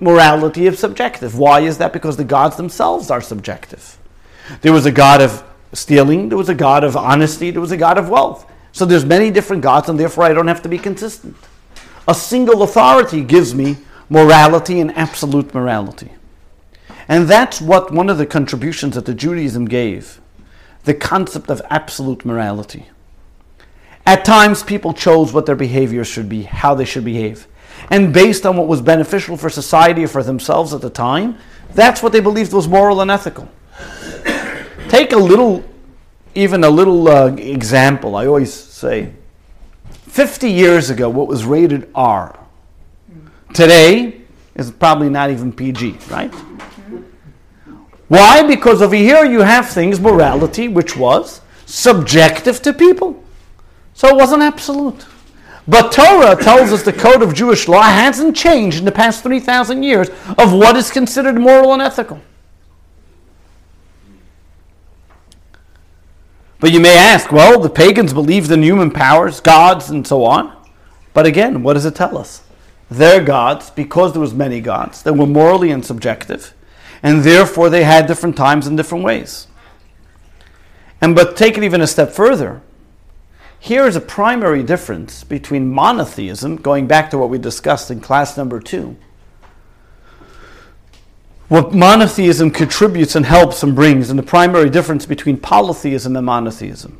[0.00, 1.36] morality of subjective.
[1.36, 1.92] Why is that?
[1.92, 3.98] Because the gods themselves are subjective.
[4.62, 7.76] There was a god of stealing, there was a god of honesty, there was a
[7.76, 8.50] god of wealth.
[8.72, 11.36] So there's many different gods, and therefore I don't have to be consistent.
[12.08, 13.76] A single authority gives me
[14.08, 16.12] morality and absolute morality.
[17.06, 20.22] And that's what one of the contributions that the Judaism gave
[20.84, 22.86] the concept of absolute morality.
[24.06, 27.46] At times, people chose what their behavior should be, how they should behave.
[27.90, 31.38] And based on what was beneficial for society or for themselves at the time,
[31.74, 33.48] that's what they believed was moral and ethical.
[34.88, 35.64] Take a little
[36.34, 39.12] even a little uh, example, I always say
[40.06, 42.38] 50 years ago, what was rated R
[43.52, 44.20] today
[44.54, 46.32] is probably not even PG, right?
[48.10, 48.42] Why?
[48.42, 53.22] Because over here you have things, morality, which was subjective to people.
[53.94, 55.06] So it wasn't absolute.
[55.68, 59.84] But Torah tells us the code of Jewish law hasn't changed in the past 3,000
[59.84, 62.20] years of what is considered moral and ethical.
[66.58, 70.56] But you may ask, well, the pagans believed in human powers, gods, and so on.
[71.14, 72.42] But again, what does it tell us?
[72.90, 76.54] Their gods, because there was many gods, they were morally and subjective,
[77.02, 79.46] and therefore they had different times and different ways.
[81.00, 82.60] And but take it even a step further.
[83.58, 88.36] Here is a primary difference between monotheism, going back to what we discussed in class
[88.36, 88.96] number two.
[91.48, 96.98] What monotheism contributes and helps and brings, and the primary difference between polytheism and monotheism.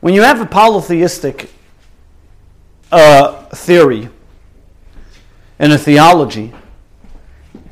[0.00, 1.50] When you have a polytheistic
[2.90, 4.08] uh, theory
[5.58, 6.52] and a theology,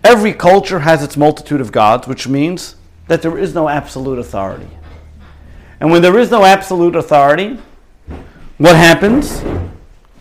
[0.02, 2.76] every culture has its multitude of gods, which means
[3.08, 4.68] that there is no absolute authority.
[5.80, 7.58] And when there is no absolute authority,
[8.58, 9.42] what happens?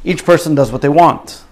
[0.03, 1.43] Each person does what they want.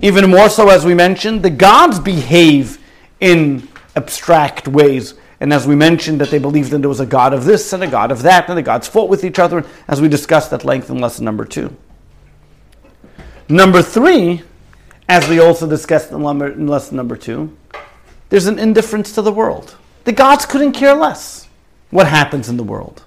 [0.00, 2.78] Even more so, as we mentioned, the gods behave
[3.20, 3.66] in
[3.96, 5.14] abstract ways.
[5.40, 7.82] And as we mentioned, that they believed that there was a god of this and
[7.82, 10.64] a god of that, and the gods fought with each other, as we discussed at
[10.64, 11.74] length in lesson number two.
[13.48, 14.42] Number three,
[15.08, 16.22] as we also discussed in
[16.66, 17.56] lesson number two,
[18.28, 19.76] there's an indifference to the world.
[20.04, 21.48] The gods couldn't care less
[21.90, 23.04] what happens in the world.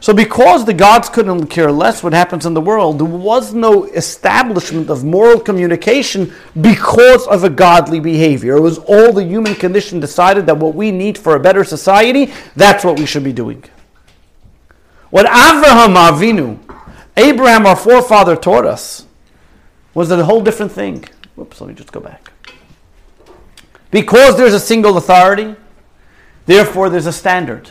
[0.00, 3.84] So, because the gods couldn't care less what happens in the world, there was no
[3.84, 8.56] establishment of moral communication because of a godly behavior.
[8.56, 12.32] It was all the human condition decided that what we need for a better society,
[12.56, 13.62] that's what we should be doing.
[15.10, 16.58] What Avraham Avinu,
[17.18, 19.06] Abraham, our forefather, taught us
[19.92, 21.04] was a whole different thing.
[21.36, 22.29] Whoops, let me just go back.
[23.90, 25.56] Because there's a single authority,
[26.46, 27.70] therefore there's a standard.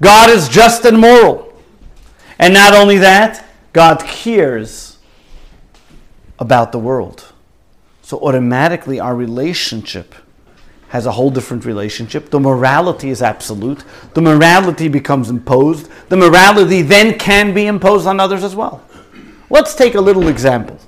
[0.00, 1.52] God is just and moral.
[2.38, 4.98] And not only that, God cares
[6.38, 7.32] about the world.
[8.02, 10.14] So automatically our relationship
[10.88, 12.30] has a whole different relationship.
[12.30, 13.84] The morality is absolute.
[14.14, 15.88] The morality becomes imposed.
[16.08, 18.82] The morality then can be imposed on others as well.
[19.50, 20.78] Let's take a little example.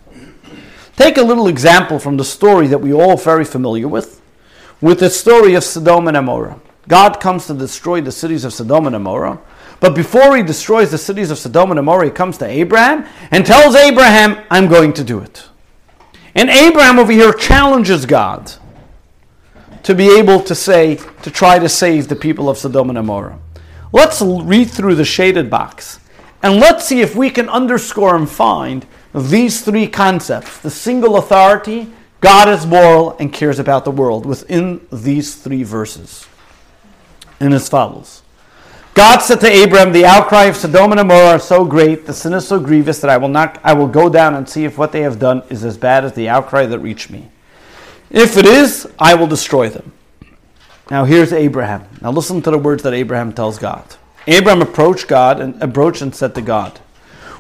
[0.97, 4.22] Take a little example from the story that we all very familiar with,
[4.83, 6.61] with the story of Sodom and Amorah.
[6.89, 9.41] God comes to destroy the cities of Sodom and Amorah.
[9.81, 13.47] But before he destroys the cities of Sodom and Amorah, he comes to Abraham and
[13.47, 15.49] tells Abraham, I'm going to do it.
[16.35, 18.53] And Abraham over here challenges God
[19.85, 23.39] to be able to say, to try to save the people of Sodom and Amorah.
[23.93, 26.01] Let's read through the shaded box
[26.43, 31.93] and let's see if we can underscore and find these three concepts the single authority,
[32.23, 36.27] God is moral, and cares about the world within these three verses
[37.41, 38.23] and as follows
[38.95, 42.35] God said to Abram, The outcry of Sodom and Gomorrah are so great, the sin
[42.35, 44.93] is so grievous that I will not I will go down and see if what
[44.93, 47.31] they have done is as bad as the outcry that reached me.
[48.11, 49.93] If it is, I will destroy them.
[50.91, 51.89] Now here's Abraham.
[52.03, 53.97] Now listen to the words that Abraham tells God.
[54.27, 56.79] Abraham approached God and approached and said to God,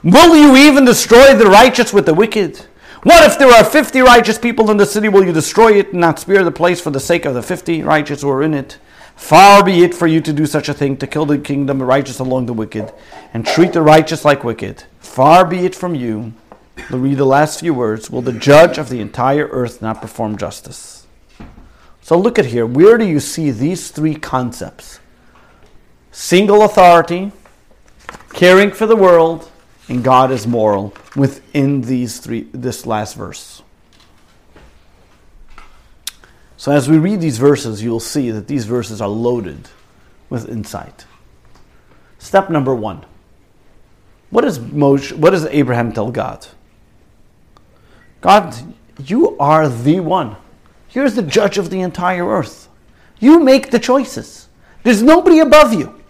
[0.03, 2.67] Will you even destroy the righteous with the wicked?
[3.03, 5.09] What if there are 50 righteous people in the city?
[5.09, 7.83] Will you destroy it and not spare the place for the sake of the 50
[7.83, 8.79] righteous who are in it?
[9.17, 11.89] Far be it for you to do such a thing, to kill the kingdom of
[11.89, 12.93] righteous along the wicked,
[13.35, 14.85] and treat the righteous like wicked.
[15.01, 16.33] Far be it from you.
[16.91, 18.09] Read the last few words.
[18.09, 21.07] Will the judge of the entire earth not perform justice?
[22.03, 22.67] So look at here.
[22.67, 25.01] Where do you see these three concepts?
[26.13, 27.33] Single authority,
[28.33, 29.51] caring for the world,
[29.89, 33.63] and God is moral within these three this last verse.
[36.57, 39.69] So, as we read these verses, you'll see that these verses are loaded
[40.31, 41.07] with insight.
[42.19, 43.05] Step number one
[44.33, 46.47] what does, Moshe, what does Abraham tell God?
[48.23, 48.57] God,
[49.05, 50.37] you are the one.
[50.93, 52.69] You're the judge of the entire earth.
[53.21, 54.49] You make the choices.
[54.85, 56.02] There's nobody above you.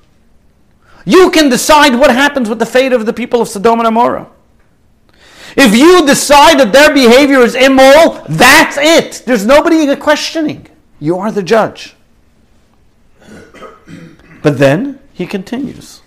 [1.04, 4.28] You can decide what happens with the fate of the people of Sodom and Gomorrah.
[5.56, 9.24] If you decide that their behavior is immoral, that's it.
[9.26, 10.66] There's nobody questioning.
[10.98, 11.94] You are the judge.
[14.42, 16.00] But then he continues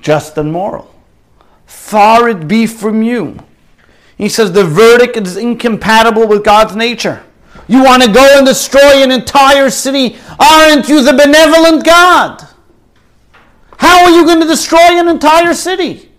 [0.00, 0.94] just and moral.
[1.64, 3.38] Far it be from you.
[4.18, 7.22] He says the verdict is incompatible with God's nature.
[7.66, 10.16] You want to go and destroy an entire city.
[10.38, 12.46] Aren't you the benevolent God?
[13.78, 16.10] How are you going to destroy an entire city?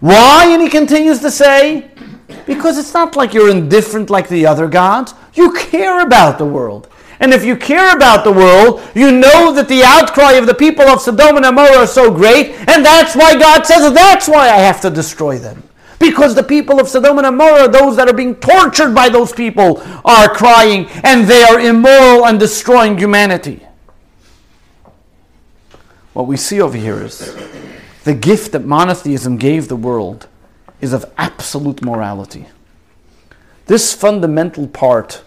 [0.00, 0.46] Why?
[0.50, 1.90] And he continues to say,
[2.46, 5.14] because it's not like you're indifferent like the other gods.
[5.34, 6.88] You care about the world.
[7.20, 10.86] And if you care about the world, you know that the outcry of the people
[10.86, 14.56] of Sodom and Gomorrah are so great, and that's why God says, that's why I
[14.56, 15.62] have to destroy them.
[15.98, 19.82] Because the people of Sodom and Gomorrah, those that are being tortured by those people,
[20.02, 23.66] are crying, and they are immoral and destroying humanity.
[26.12, 27.36] What we see over here is
[28.04, 30.26] the gift that monotheism gave the world
[30.80, 32.46] is of absolute morality.
[33.66, 35.22] This fundamental part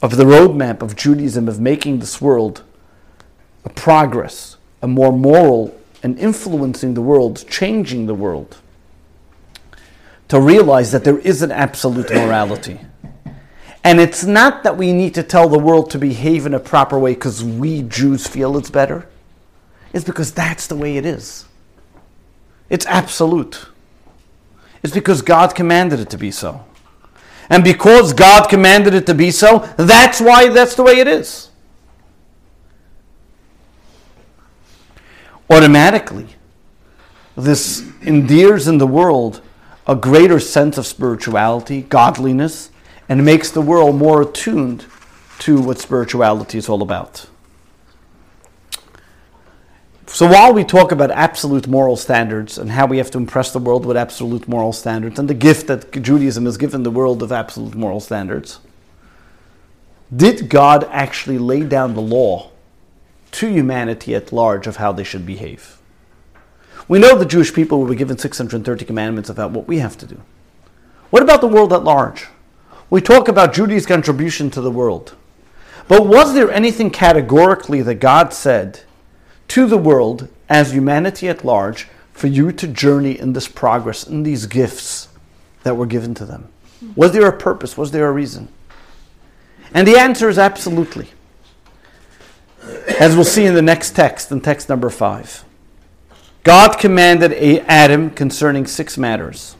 [0.00, 2.62] of the roadmap of Judaism of making this world
[3.64, 8.58] a progress, a more moral, and influencing the world, changing the world,
[10.28, 12.80] to realize that there is an absolute morality.
[13.82, 16.98] And it's not that we need to tell the world to behave in a proper
[16.98, 19.06] way because we Jews feel it's better.
[19.94, 21.46] It's because that's the way it is.
[22.68, 23.66] It's absolute.
[24.82, 26.64] It's because God commanded it to be so.
[27.48, 31.50] And because God commanded it to be so, that's why that's the way it is.
[35.48, 36.26] Automatically,
[37.36, 39.42] this endears in the world
[39.86, 42.70] a greater sense of spirituality, godliness,
[43.08, 44.86] and makes the world more attuned
[45.38, 47.28] to what spirituality is all about.
[50.06, 53.58] So while we talk about absolute moral standards and how we have to impress the
[53.58, 57.32] world with absolute moral standards and the gift that Judaism has given the world of
[57.32, 58.60] absolute moral standards,
[60.14, 62.50] did God actually lay down the law
[63.32, 65.78] to humanity at large of how they should behave?
[66.86, 70.20] We know the Jewish people were given 630 commandments about what we have to do.
[71.08, 72.26] What about the world at large?
[72.90, 75.14] We talk about Judaism's contribution to the world.
[75.88, 78.82] But was there anything categorically that God said
[79.54, 84.24] to the world as humanity at large for you to journey in this progress, in
[84.24, 85.06] these gifts
[85.62, 86.48] that were given to them?
[86.96, 87.78] Was there a purpose?
[87.78, 88.48] Was there a reason?
[89.72, 91.06] And the answer is absolutely.
[92.98, 95.44] As we'll see in the next text, in text number five.
[96.42, 97.32] God commanded
[97.68, 99.54] Adam concerning six matters.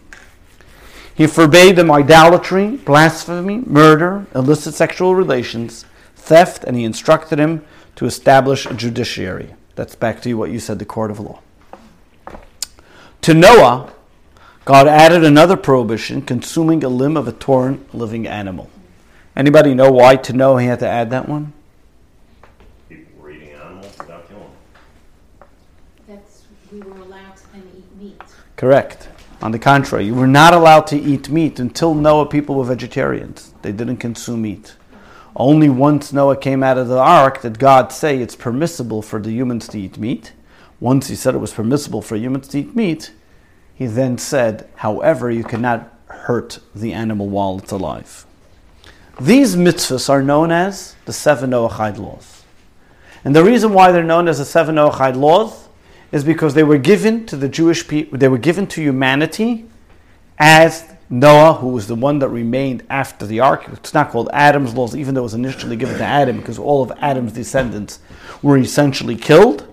[1.15, 5.85] He forbade them idolatry, blasphemy, murder, illicit sexual relations,
[6.17, 7.65] theft, and he instructed him
[7.95, 9.55] to establish a judiciary.
[9.75, 11.41] That's back to what you said, the court of law.
[13.23, 13.93] To Noah,
[14.65, 18.71] God added another prohibition, consuming a limb of a torn living animal.
[19.37, 21.53] Anybody know why to Noah he had to add that one?
[22.89, 25.49] People were eating animals without killing them.
[26.07, 28.23] That's, we were allowed to then eat meat.
[28.57, 29.09] Correct.
[29.43, 33.53] On the contrary, you were not allowed to eat meat until Noah people were vegetarians.
[33.63, 34.77] They didn't consume meat.
[35.37, 39.33] Only once Noah came out of the ark did God say it's permissible for the
[39.33, 40.33] humans to eat meat.
[40.79, 43.13] Once he said it was permissible for humans to eat meat,
[43.75, 48.27] he then said, however, you cannot hurt the animal while it's alive.
[49.21, 52.45] These mitzvahs are known as the seven Noahide laws.
[53.25, 55.69] And the reason why they're known as the seven Noahide laws
[56.13, 59.67] is because they were given to the Jewish people, they were given to humanity
[60.39, 63.67] as Noah, who was the one that remained after the ark.
[63.69, 66.83] It's not called Adam's laws, even though it was initially given to Adam, because all
[66.83, 68.01] of Adam's descendants
[68.43, 69.67] were essentially killed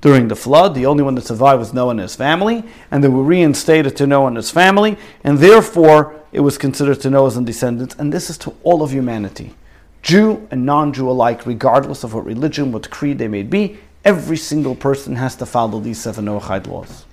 [0.00, 0.74] during the flood.
[0.74, 4.06] The only one that survived was Noah and his family, and they were reinstated to
[4.06, 7.94] Noah and his family, and therefore it was considered to Noah's and descendants.
[7.98, 9.54] And this is to all of humanity,
[10.02, 13.78] Jew and non-Jew alike, regardless of what religion, what creed they may be.
[14.04, 17.06] Every single person has to follow these seven Noahide laws.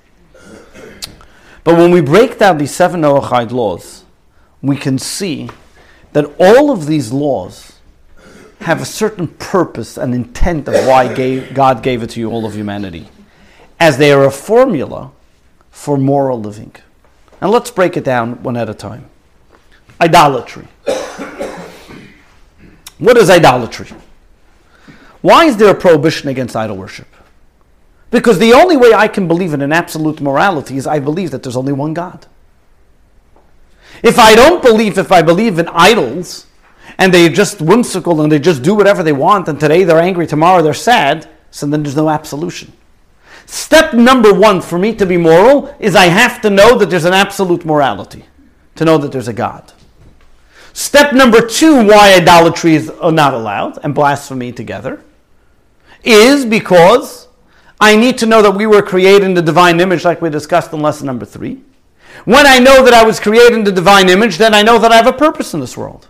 [1.64, 4.04] But when we break down these seven Noahide laws,
[4.62, 5.50] we can see
[6.14, 7.80] that all of these laws
[8.62, 12.46] have a certain purpose and intent of why gave, God gave it to you, all
[12.46, 13.10] of humanity,
[13.80, 15.12] as they are a formula
[15.72, 16.76] for moral living.
[17.40, 19.10] And let's break it down one at a time.
[20.00, 20.68] Idolatry.
[23.00, 23.88] What is idolatry?
[25.22, 27.08] Why is there a prohibition against idol worship?
[28.12, 31.44] Because the only way I can believe in an absolute morality is I believe that
[31.44, 32.28] there's only one God.
[34.04, 36.46] If I don't believe, if I believe in idols,
[36.98, 40.28] and they're just whimsical and they just do whatever they want, and today they're angry,
[40.28, 42.74] tomorrow they're sad, so then there's no absolution.
[43.46, 47.06] Step number one for me to be moral is I have to know that there's
[47.06, 48.26] an absolute morality,
[48.76, 49.72] to know that there's a God.
[50.74, 55.04] Step number two, why idolatry is not allowed and blasphemy together,
[56.04, 57.28] is because
[57.82, 60.72] I need to know that we were created in the divine image, like we discussed
[60.72, 61.64] in lesson number three.
[62.26, 64.92] When I know that I was created in the divine image, then I know that
[64.92, 66.08] I have a purpose in this world.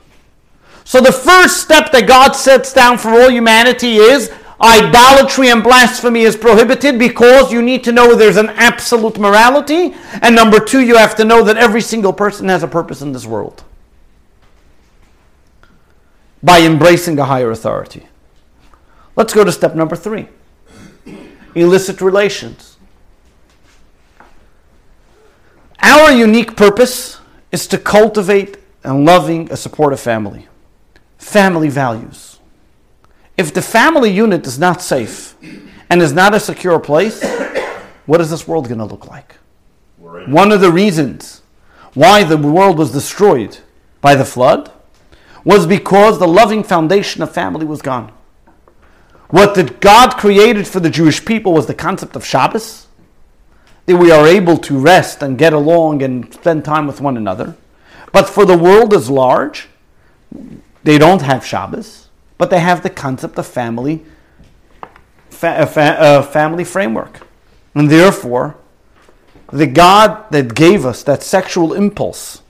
[0.84, 6.24] So the first step that God sets down for all humanity is idolatry and blasphemy
[6.24, 9.93] is prohibited because you need to know there's an absolute morality.
[10.22, 13.13] And number two, you have to know that every single person has a purpose in
[13.13, 13.63] this world
[16.43, 18.07] by embracing a higher authority.
[19.15, 20.28] Let's go to step number three
[21.56, 22.78] illicit relations.
[25.82, 27.20] Our unique purpose
[27.52, 30.47] is to cultivate and loving a supportive family.
[31.18, 32.39] Family values.
[33.38, 35.36] If the family unit is not safe
[35.89, 37.24] and is not a secure place,
[38.06, 39.36] what is this world going to look like?
[39.97, 41.41] One of the reasons
[41.93, 43.58] why the world was destroyed
[44.02, 44.72] by the flood
[45.43, 48.12] was because the loving foundation of family was gone.
[49.32, 52.88] What that God created for the Jewish people was the concept of Shabbos,
[53.86, 57.55] that we are able to rest and get along and spend time with one another.
[58.11, 59.69] But for the world as large,
[60.84, 64.03] they don't have Shabbos, but they have the concept of family,
[65.29, 67.25] fa- fa- uh, family framework.
[67.73, 68.57] And therefore,
[69.47, 72.41] the God that gave us that sexual impulse,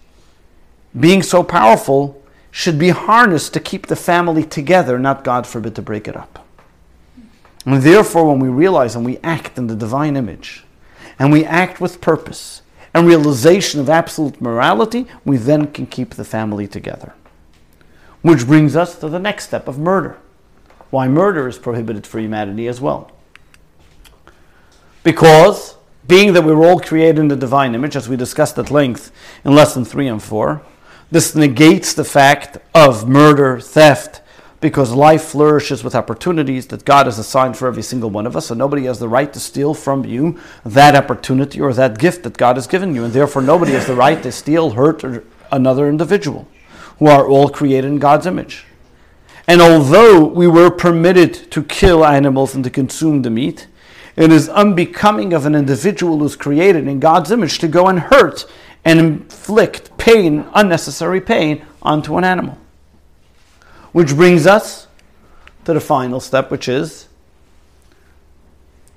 [1.00, 5.82] being so powerful, should be harnessed to keep the family together, not, God forbid, to
[5.84, 6.48] break it up.
[7.66, 10.64] And therefore, when we realize and we act in the divine image,
[11.20, 12.62] and we act with purpose
[12.94, 17.14] and realization of absolute morality, we then can keep the family together.
[18.22, 20.18] Which brings us to the next step of murder.
[20.90, 23.12] Why murder is prohibited for humanity as well.
[25.04, 25.76] Because,
[26.08, 29.12] being that we were all created in the divine image, as we discussed at length
[29.46, 30.62] in lesson 3 and 4,
[31.10, 34.21] this negates the fact of murder, theft,
[34.62, 38.52] because life flourishes with opportunities that God has assigned for every single one of us,
[38.52, 42.38] and nobody has the right to steal from you that opportunity or that gift that
[42.38, 45.04] God has given you, and therefore nobody has the right to steal, hurt
[45.52, 46.48] another individual,
[47.00, 48.66] who are all created in God's image.
[49.48, 53.68] And although we were permitted to kill animals and to consume the meat,
[54.16, 58.46] it is unbecoming of an individual who's created in God's image to go and hurt
[58.86, 62.58] and inflict pain, unnecessary pain, onto an animal.
[63.92, 64.88] Which brings us
[65.66, 67.08] to the final step, which is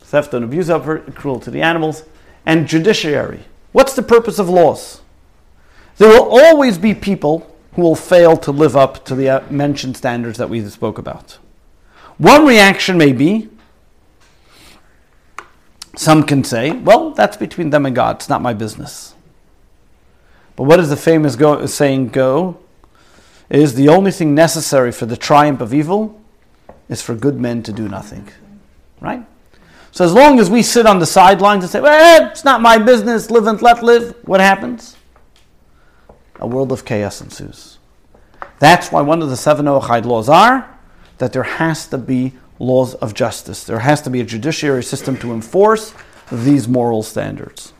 [0.00, 0.84] theft and abuse of
[1.14, 2.04] cruel to the animals,
[2.46, 3.44] and judiciary.
[3.72, 5.00] What's the purpose of laws?
[5.96, 9.96] There will always be people who will fail to live up to the uh, mentioned
[9.96, 11.38] standards that we spoke about.
[12.18, 13.50] One reaction may be
[15.96, 19.14] some can say, well, that's between them and God, it's not my business.
[20.56, 22.58] But what does the famous go, saying go?
[23.50, 26.20] Is the only thing necessary for the triumph of evil
[26.88, 28.28] is for good men to do nothing.
[29.00, 29.26] Right?
[29.90, 32.60] So as long as we sit on the sidelines and say, well, eh, it's not
[32.60, 34.96] my business, live and let live, what happens?
[36.40, 37.78] A world of chaos ensues.
[38.58, 40.68] That's why one of the seven Noahide laws are
[41.18, 43.64] that there has to be laws of justice.
[43.64, 45.94] There has to be a judiciary system to enforce
[46.30, 47.72] these moral standards.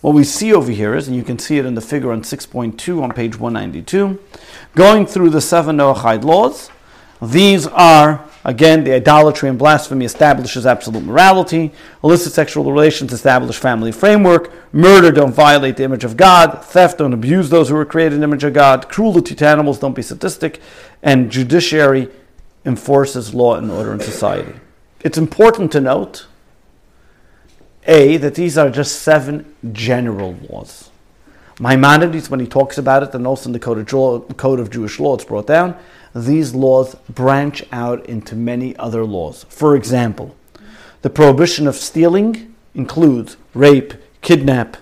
[0.00, 2.22] What we see over here is, and you can see it in the figure on
[2.22, 4.18] 6.2 on page 192,
[4.76, 6.70] going through the seven Noahide laws.
[7.20, 11.72] These are, again, the idolatry and blasphemy establishes absolute morality,
[12.04, 17.14] illicit sexual relations establish family framework, murder don't violate the image of God, theft don't
[17.14, 20.02] abuse those who are created in the image of God, cruelty to animals don't be
[20.02, 20.60] sadistic,
[21.02, 22.08] and judiciary
[22.66, 24.60] enforces law and order in society.
[25.00, 26.26] It's important to note
[27.86, 30.90] a, that these are just seven general laws.
[31.58, 35.00] Maimonides, when he talks about it, and also in the Code of, Code of Jewish
[35.00, 35.76] Law, it's brought down,
[36.14, 39.44] these laws branch out into many other laws.
[39.48, 40.36] For example,
[41.02, 44.76] the prohibition of stealing includes rape, kidnap,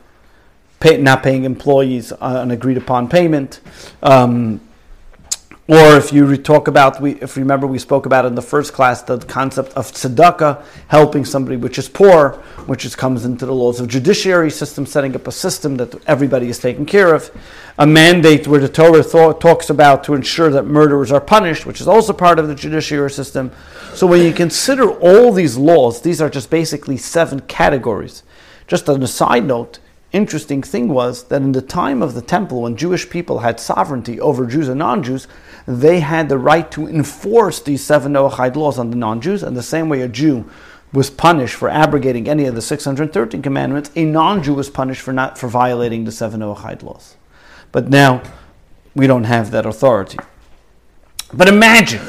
[0.80, 3.60] pay, not paying employees an agreed upon payment,
[4.02, 4.60] um,
[5.66, 8.74] or if you talk about, we, if you remember, we spoke about in the first
[8.74, 12.32] class the concept of tzedakah, helping somebody which is poor,
[12.66, 16.50] which is, comes into the laws of judiciary system, setting up a system that everybody
[16.50, 17.30] is taken care of.
[17.78, 21.80] A mandate where the Torah th- talks about to ensure that murderers are punished, which
[21.80, 23.50] is also part of the judiciary system.
[23.94, 28.22] So when you consider all these laws, these are just basically seven categories.
[28.66, 29.78] Just on a side note,
[30.12, 34.20] interesting thing was that in the time of the temple, when Jewish people had sovereignty
[34.20, 35.26] over Jews and non Jews,
[35.66, 39.56] they had the right to enforce these seven Noahide laws on the non Jews, and
[39.56, 40.50] the same way a Jew
[40.94, 45.12] was punished for abrogating any of the 613 commandments, a non Jew was punished for,
[45.12, 47.16] not, for violating the seven Noahide laws.
[47.72, 48.22] But now
[48.94, 50.18] we don't have that authority.
[51.32, 52.00] But imagine,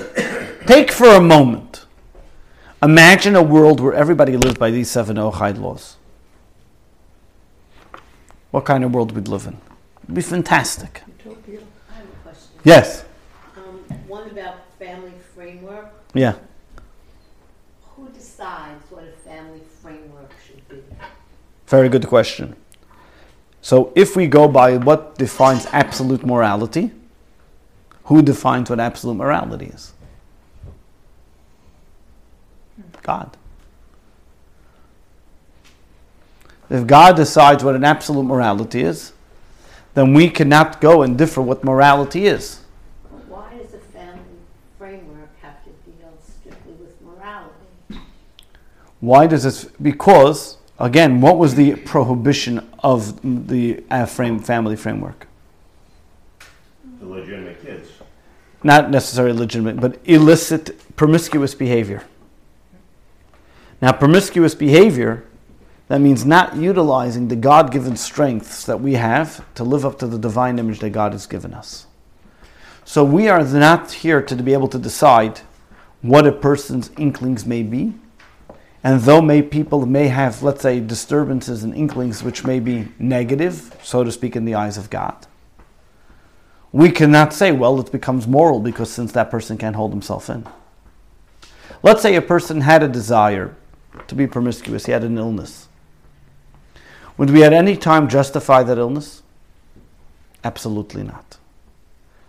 [0.68, 1.86] take for a moment,
[2.84, 5.98] imagine a world where everybody lived by these seven Noahide laws.
[8.52, 9.58] What kind of world we'd live in?
[10.04, 11.02] It'd be fantastic.
[11.08, 11.62] Utopia.
[11.90, 12.52] I have a question.
[12.64, 13.04] Yes.
[13.58, 15.92] Um, one about family framework.
[16.16, 16.34] Yeah.
[17.96, 20.82] Who decides what a family framework should be?
[21.68, 22.56] Very good question.
[23.62, 26.92] So, if we go by what defines absolute morality,
[28.06, 29.94] who defines what absolute morality is?
[33.02, 33.38] God.
[36.70, 39.14] If God decides what an absolute morality is,
[39.94, 42.62] then we cannot go and differ what morality is.
[43.30, 44.40] Why does a family
[44.78, 48.02] framework have to deal strictly with morality?
[49.06, 49.66] Why does this?
[49.80, 55.28] Because, again, what was the prohibition of the uh, frame, family framework.
[57.00, 57.90] The legitimate kids.
[58.64, 62.04] Not necessarily legitimate, but illicit, promiscuous behavior.
[63.80, 65.24] Now, promiscuous behavior,
[65.88, 70.08] that means not utilizing the God given strengths that we have to live up to
[70.08, 71.86] the divine image that God has given us.
[72.86, 75.42] So, we are not here to be able to decide
[76.02, 77.94] what a person's inklings may be.
[78.86, 83.76] And though may people may have, let's say, disturbances and inklings which may be negative,
[83.82, 85.26] so to speak, in the eyes of God,
[86.72, 90.46] we cannot say, well, it becomes moral because since that person can't hold himself in.
[91.82, 93.56] Let's say a person had a desire
[94.06, 95.68] to be promiscuous, he had an illness.
[97.18, 99.24] Would we at any time justify that illness?
[100.44, 101.38] Absolutely not.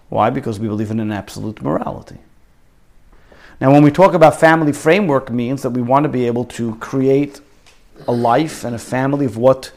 [0.08, 0.30] Why?
[0.30, 2.16] Because we believe in an absolute morality.
[3.60, 6.74] Now, when we talk about family framework, means that we want to be able to
[6.76, 7.40] create
[8.06, 9.72] a life and a family of what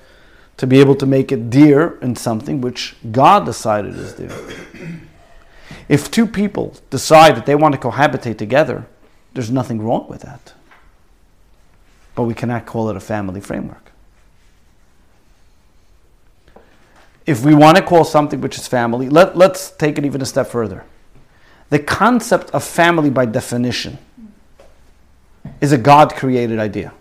[0.58, 4.32] to be able to make it dear in something which God decided is dear.
[5.88, 8.86] If two people decide that they want to cohabitate together,
[9.34, 10.54] there's nothing wrong with that.
[12.14, 13.92] But we cannot call it a family framework.
[17.26, 20.26] If we want to call something which is family, let, let's take it even a
[20.26, 20.84] step further.
[21.70, 23.98] The concept of family, by definition,
[25.62, 26.94] is a God created idea.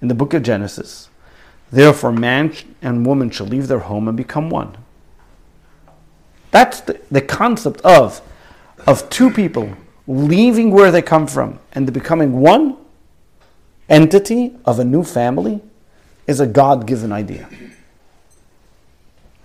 [0.00, 1.08] In the book of Genesis,
[1.70, 4.76] therefore, man and woman shall leave their home and become one.
[6.50, 8.20] That's the, the concept of,
[8.86, 9.74] of two people
[10.06, 12.76] leaving where they come from and becoming one
[13.88, 15.60] entity of a new family
[16.26, 17.48] is a God given idea.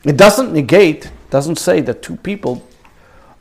[0.04, 2.66] It doesn't negate, doesn't say that two people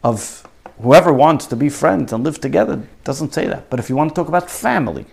[0.03, 0.46] of
[0.80, 3.70] whoever wants to be friends and live together doesn't say that.
[3.70, 5.07] But if you want to talk about family,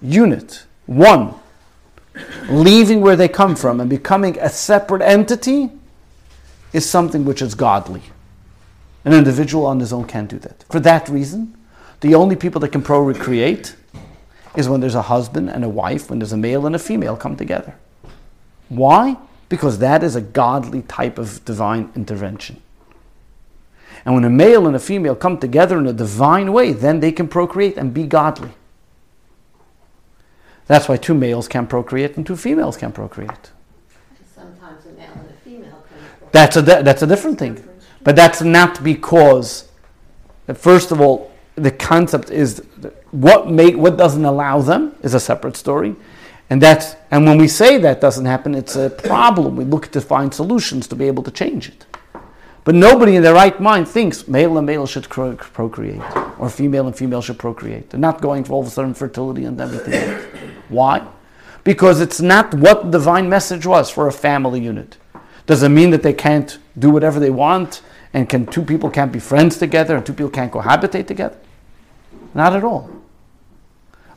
[0.00, 1.34] unit, one,
[2.48, 5.70] leaving where they come from and becoming a separate entity
[6.72, 8.02] is something which is godly.
[9.04, 10.64] An individual on his own can't do that.
[10.70, 11.56] For that reason,
[12.00, 13.74] the only people that can procreate
[14.56, 17.16] is when there's a husband and a wife, when there's a male and a female
[17.16, 17.74] come together.
[18.68, 19.16] Why?
[19.48, 22.62] Because that is a godly type of divine intervention.
[24.04, 27.12] And when a male and a female come together in a divine way, then they
[27.12, 28.52] can procreate and be godly.
[30.66, 33.50] That's why two males can procreate and two females can procreate.
[34.34, 36.30] Sometimes a male and a female can.
[36.32, 37.62] That's a, that's a different thing.
[38.02, 39.68] But that's not because,
[40.54, 42.64] first of all, the concept is
[43.10, 45.94] what make what doesn't allow them is a separate story.
[46.48, 49.56] And that's and when we say that doesn't happen, it's a problem.
[49.56, 51.84] We look to find solutions to be able to change it.
[52.64, 56.02] But nobody in their right mind thinks male and male should procreate,
[56.38, 57.90] or female and female should procreate.
[57.90, 60.18] They're not going for all of a sudden fertility and everything.
[60.68, 61.06] Why?
[61.64, 64.98] Because it's not what the divine message was for a family unit.
[65.46, 67.82] Does it mean that they can't do whatever they want
[68.12, 71.38] and can two people can't be friends together and two people can't cohabitate together?
[72.34, 72.90] Not at all.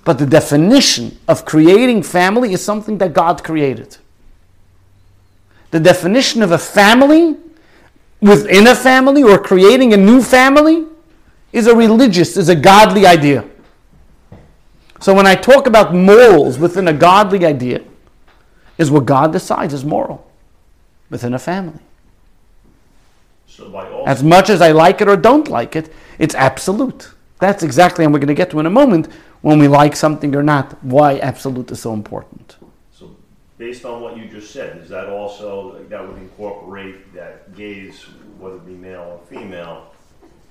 [0.05, 3.97] But the definition of creating family is something that God created.
[5.71, 7.37] The definition of a family
[8.23, 10.85] within a family or creating a new family
[11.51, 13.45] is a religious, is a godly idea.
[14.99, 17.83] So when I talk about morals within a godly idea,
[18.77, 20.31] is what God decides is moral
[21.09, 21.79] within a family.
[23.45, 27.11] So by all, As much as I like it or don't like it, it's absolute.
[27.39, 29.09] That's exactly, and we're going to get to in a moment,
[29.41, 32.55] when we like something or not, why absolute is so important.
[33.63, 38.03] Based on what you just said, is that also, that would incorporate that gays,
[38.37, 39.77] whether it be male or female,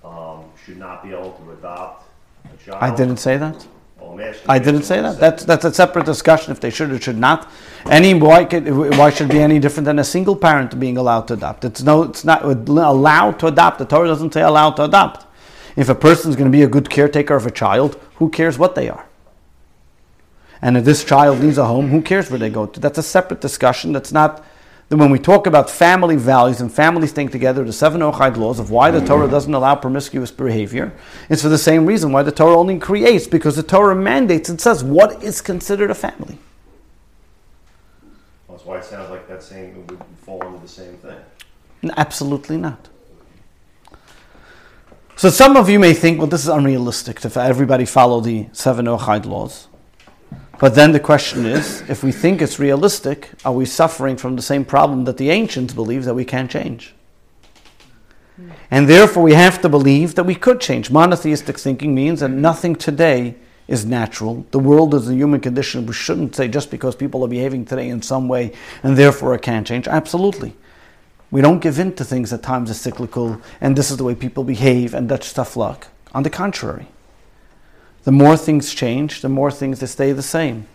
[0.03, 2.09] um, should not be able to adopt
[2.55, 2.79] a child?
[2.81, 3.67] I didn't say that.
[4.01, 5.21] Well, I'm asking I didn't say you that.
[5.21, 7.51] That's that's a separate discussion if they should or should not.
[7.99, 8.67] Any why, could,
[8.99, 11.67] why should it be any different than a single parent being allowed to adopt?
[11.67, 13.79] It's no, it's not allowed to adopt.
[13.79, 15.27] The Torah doesn't say allowed to adopt.
[15.77, 18.59] If a person is going to be a good caretaker of a child, who cares
[18.59, 19.05] what they are?
[20.63, 22.81] And if this child needs a home, who cares where they go to?
[22.81, 23.93] That's a separate discussion.
[23.93, 24.45] That's not.
[24.89, 28.61] Then when we talk about family values and families staying together, the seven Noahide laws
[28.61, 30.93] of why the Torah doesn't allow promiscuous behavior,
[31.29, 34.61] it's for the same reason why the Torah only creates, because the Torah mandates, it
[34.61, 36.39] says what is considered a family.
[38.51, 41.19] That's why it sounds like that same, would fall under the same thing.
[41.97, 42.89] Absolutely not.
[45.17, 48.85] So some of you may think, well, this is unrealistic to everybody follow the seven
[48.85, 49.69] Noahide laws.
[50.63, 54.43] But then the question is, if we think it's realistic, are we suffering from the
[54.43, 56.95] same problem that the ancients believe that we can't change?
[58.71, 60.89] And therefore we have to believe that we could change.
[60.89, 63.35] Monotheistic thinking means that nothing today
[63.67, 64.47] is natural.
[64.53, 65.85] The world is a human condition.
[65.85, 68.53] We shouldn't say just because people are behaving today in some way
[68.85, 69.89] and therefore it can't change.
[69.89, 70.55] Absolutely.
[71.33, 74.15] We don't give in to things at times as cyclical and this is the way
[74.15, 75.89] people behave and that's tough luck.
[76.15, 76.87] On the contrary,
[78.05, 80.67] the more things change, the more things they stay the same.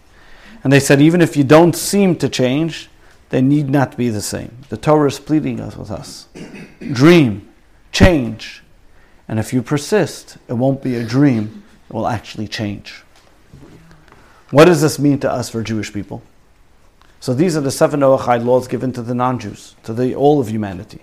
[0.63, 2.89] And they said, even if you don't seem to change,
[3.29, 4.57] they need not be the same.
[4.69, 6.27] The Torah is pleading us with us.
[6.79, 7.47] Dream,
[7.91, 8.63] change.
[9.27, 13.03] And if you persist, it won't be a dream, it will actually change.
[14.51, 16.21] What does this mean to us for Jewish people?
[17.19, 20.49] So these are the seven Noahide laws given to the non-Jews, to the all of
[20.49, 21.01] humanity.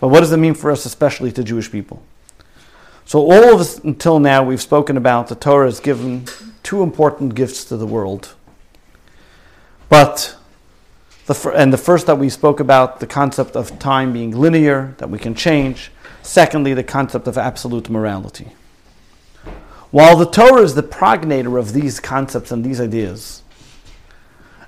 [0.00, 2.02] But what does it mean for us, especially to Jewish people?
[3.06, 6.26] So all of us until now we've spoken about the Torah has given
[6.64, 8.34] two important gifts to the world.
[9.88, 10.36] But
[11.26, 15.08] the, and the first that we spoke about the concept of time being linear, that
[15.08, 15.92] we can change.
[16.22, 18.48] Secondly, the concept of absolute morality.
[19.92, 23.44] While the Torah is the progenitor of these concepts and these ideas,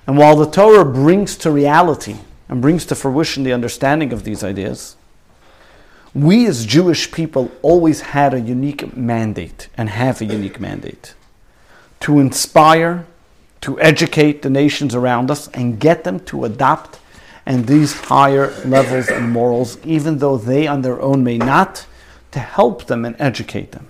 [0.07, 2.15] and while the Torah brings to reality
[2.47, 4.95] and brings to fruition the understanding of these ideas,
[6.13, 11.13] we as Jewish people always had a unique mandate and have a unique mandate
[12.01, 13.05] to inspire,
[13.61, 16.99] to educate the nations around us and get them to adopt
[17.45, 21.85] and these higher levels of morals, even though they on their own may not,
[22.31, 23.87] to help them and educate them.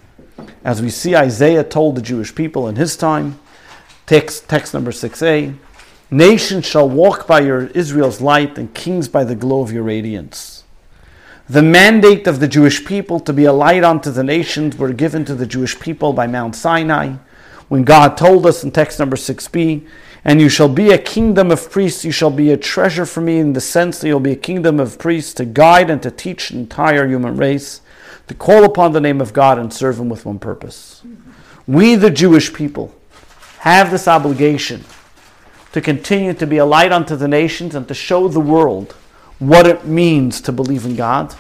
[0.63, 3.39] As we see Isaiah told the Jewish people in his time,
[4.05, 5.55] text, text number 6a,
[6.11, 10.58] Nations shall walk by your Israel's light, and kings by the glow of your radiance.
[11.49, 15.25] The mandate of the Jewish people to be a light unto the nations were given
[15.25, 17.15] to the Jewish people by Mount Sinai,
[17.69, 19.87] when God told us in text number 6b,
[20.23, 23.39] and you shall be a kingdom of priests, you shall be a treasure for me
[23.39, 26.49] in the sense that you'll be a kingdom of priests to guide and to teach
[26.49, 27.81] the entire human race,
[28.27, 31.01] to call upon the name of God and serve Him with one purpose.
[31.65, 32.93] We, the Jewish people,
[33.61, 34.83] have this obligation
[35.71, 38.95] to continue to be a light unto the nations and to show the world
[39.39, 41.35] what it means to believe in God.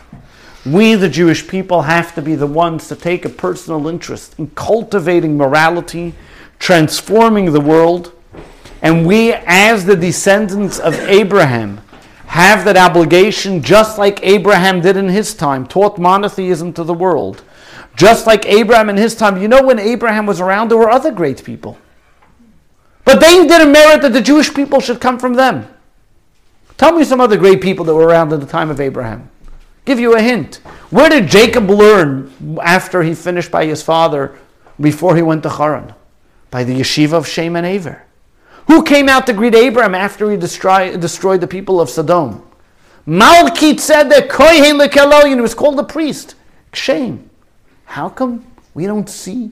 [0.65, 4.49] We, the Jewish people, have to be the ones to take a personal interest in
[4.51, 6.15] cultivating morality,
[6.57, 8.13] transforming the world.
[8.81, 11.81] And we, as the descendants of Abraham,
[12.27, 17.43] have that obligation just like Abraham did in his time, taught monotheism to the world.
[17.95, 19.41] Just like Abraham in his time.
[19.41, 21.77] You know, when Abraham was around, there were other great people.
[23.03, 25.67] But they didn't merit that the Jewish people should come from them.
[26.79, 29.29] Tell me some other great people that were around at the time of Abraham.
[29.83, 30.61] Give you a hint.
[30.91, 32.31] Where did Jacob learn
[32.63, 34.39] after he finished by his father
[34.79, 35.93] before he went to Haran?
[36.51, 38.05] By the yeshiva of Shem and Aver.
[38.67, 42.47] Who came out to greet Abraham after he destroy, destroyed the people of Sodom?
[43.05, 46.35] Malki-Tzedek Kohen Lekeloyin was called a priest.
[46.71, 47.29] Shem.
[47.83, 49.51] How come we don't see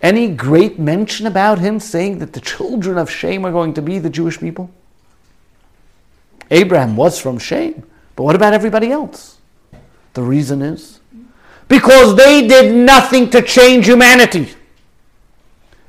[0.00, 3.98] any great mention about him saying that the children of Shem are going to be
[3.98, 4.70] the Jewish people?
[6.50, 7.82] Abraham was from Shem,
[8.14, 9.38] but what about everybody else?
[10.14, 11.00] The reason is
[11.68, 14.48] because they did nothing to change humanity.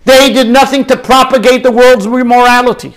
[0.05, 2.95] They did nothing to propagate the world's immorality.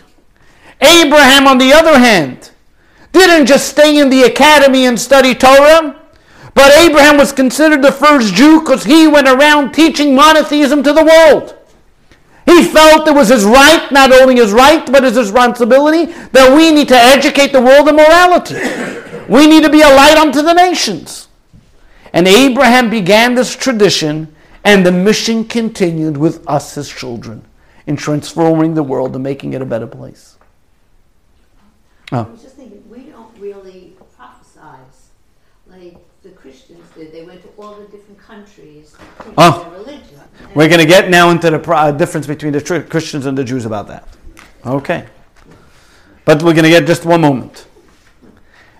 [0.80, 2.50] Abraham, on the other hand,
[3.12, 5.96] didn't just stay in the academy and study Torah.
[6.54, 11.04] But Abraham was considered the first Jew because he went around teaching monotheism to the
[11.04, 11.56] world.
[12.50, 16.72] He felt it was his right, not only his right, but his responsibility, that we
[16.72, 18.56] need to educate the world in morality.
[19.28, 21.28] We need to be a light unto the nations.
[22.12, 24.34] And Abraham began this tradition,
[24.64, 27.44] and the mission continued with us as children
[27.86, 30.36] in transforming the world and making it a better place.
[32.10, 32.22] I oh.
[32.24, 35.10] was just thinking, we don't really prophesize
[35.68, 37.12] like the Christians did.
[37.12, 39.62] They went to all the different countries to Oh.
[39.62, 40.09] their religion.
[40.54, 43.44] We're going to get now into the uh, difference between the tr- Christians and the
[43.44, 44.08] Jews about that.
[44.66, 45.06] Okay.
[46.24, 47.66] But we're going to get just one moment.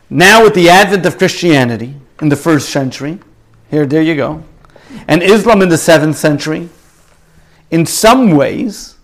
[0.08, 3.20] Now, with the advent of Christianity in the first century,
[3.70, 4.42] here, there you go,
[5.06, 6.68] and Islam in the seventh century,
[7.70, 8.96] in some ways,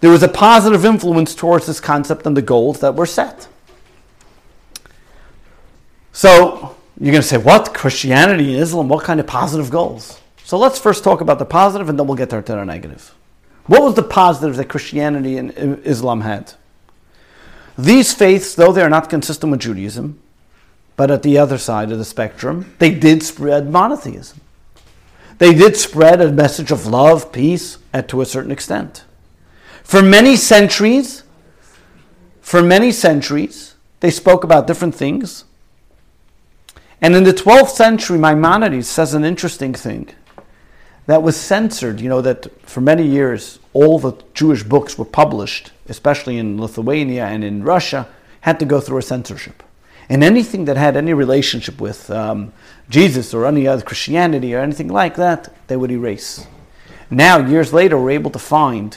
[0.00, 3.48] there was a positive influence towards this concept and the goals that were set.
[6.12, 7.74] So, you're going to say, what?
[7.74, 10.19] Christianity and Islam, what kind of positive goals?
[10.50, 13.14] So let's first talk about the positive and then we'll get to the negative.
[13.66, 15.52] What was the positive that Christianity and
[15.86, 16.54] Islam had?
[17.78, 20.20] These faiths, though they are not consistent with Judaism,
[20.96, 24.40] but at the other side of the spectrum, they did spread monotheism.
[25.38, 29.04] They did spread a message of love, peace, and to a certain extent.
[29.84, 31.22] For many centuries,
[32.40, 35.44] for many centuries, they spoke about different things.
[37.00, 40.08] And in the 12th century, Maimonides says an interesting thing
[41.10, 42.00] that was censored.
[42.00, 47.26] You know, that for many years, all the Jewish books were published, especially in Lithuania
[47.26, 48.08] and in Russia,
[48.42, 49.62] had to go through a censorship.
[50.08, 52.52] And anything that had any relationship with um,
[52.88, 56.46] Jesus or any other Christianity or anything like that, they would erase.
[57.10, 58.96] Now, years later, we're able to find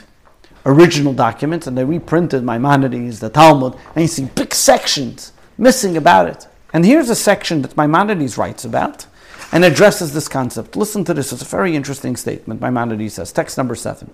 [0.66, 6.28] original documents and they reprinted Maimonides, the Talmud, and you see big sections missing about
[6.28, 6.47] it.
[6.74, 9.05] And here's a section that Maimonides writes about
[9.54, 10.76] and addresses this concept.
[10.76, 12.60] Listen to this, it's a very interesting statement.
[12.60, 14.12] Maimonides says, text number seven.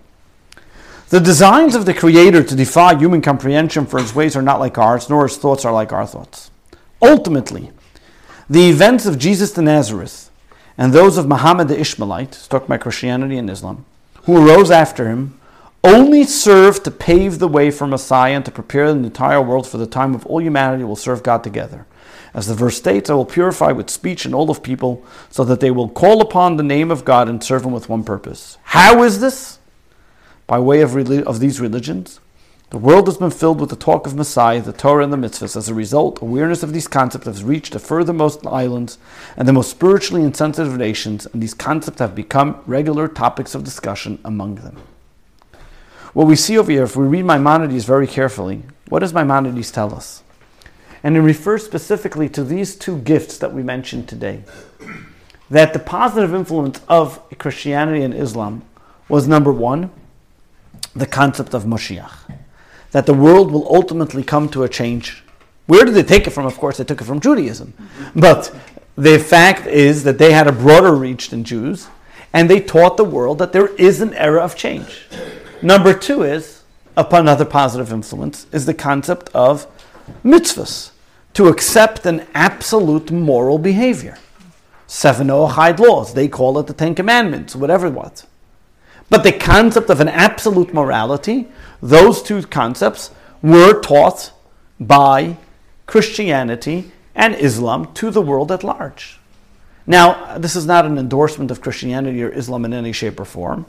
[1.12, 4.78] The designs of the Creator to defy human comprehension for his ways are not like
[4.78, 6.52] ours, nor his thoughts are like our thoughts.
[7.02, 7.72] Ultimately,
[8.50, 10.30] the events of Jesus the Nazareth
[10.78, 13.86] and those of Muhammad the Ishmaelite, struck by Christianity and Islam,
[14.24, 15.40] who arose after him,
[15.86, 19.78] only serve to pave the way for Messiah and to prepare the entire world for
[19.78, 21.86] the time of all humanity will serve God together.
[22.40, 25.60] As the verse states, I will purify with speech and all of people so that
[25.60, 28.58] they will call upon the name of God and serve him with one purpose.
[28.64, 29.60] How is this?
[30.48, 32.22] By way of, of these religions,
[32.70, 35.58] the world has been filled with the talk of Messiah, the Torah, and the mitzvahs.
[35.58, 38.98] As a result, awareness of these concepts has reached the furthermost islands
[39.36, 44.18] and the most spiritually insensitive nations, and these concepts have become regular topics of discussion
[44.24, 44.78] among them.
[46.14, 49.94] What we see over here, if we read Maimonides very carefully, what does Maimonides tell
[49.94, 50.24] us?
[51.04, 54.44] And it refers specifically to these two gifts that we mentioned today.
[55.50, 58.64] That the positive influence of Christianity and Islam
[59.08, 59.92] was number one,
[60.96, 62.30] the concept of Moshiach
[62.92, 65.24] that the world will ultimately come to a change.
[65.68, 66.46] Where did they take it from?
[66.46, 67.74] Of course, they took it from Judaism.
[68.16, 68.56] But
[68.98, 71.88] the fact is that they had a broader reach than Jews,
[72.34, 75.08] and they taught the world that there is an era of change.
[75.62, 76.64] Number two is,
[76.98, 79.68] upon another positive influence, is the concept of
[80.24, 80.92] mitzvahs,
[81.34, 84.18] to accept an absolute moral behavior.
[84.88, 88.26] Seven Noahide laws, they call it the Ten Commandments, whatever it was.
[89.10, 91.48] But the concept of an absolute morality
[91.82, 94.32] those two concepts were taught
[94.80, 95.38] by
[95.86, 99.20] Christianity and Islam to the world at large.
[99.88, 103.66] Now, this is not an endorsement of Christianity or Islam in any shape or form,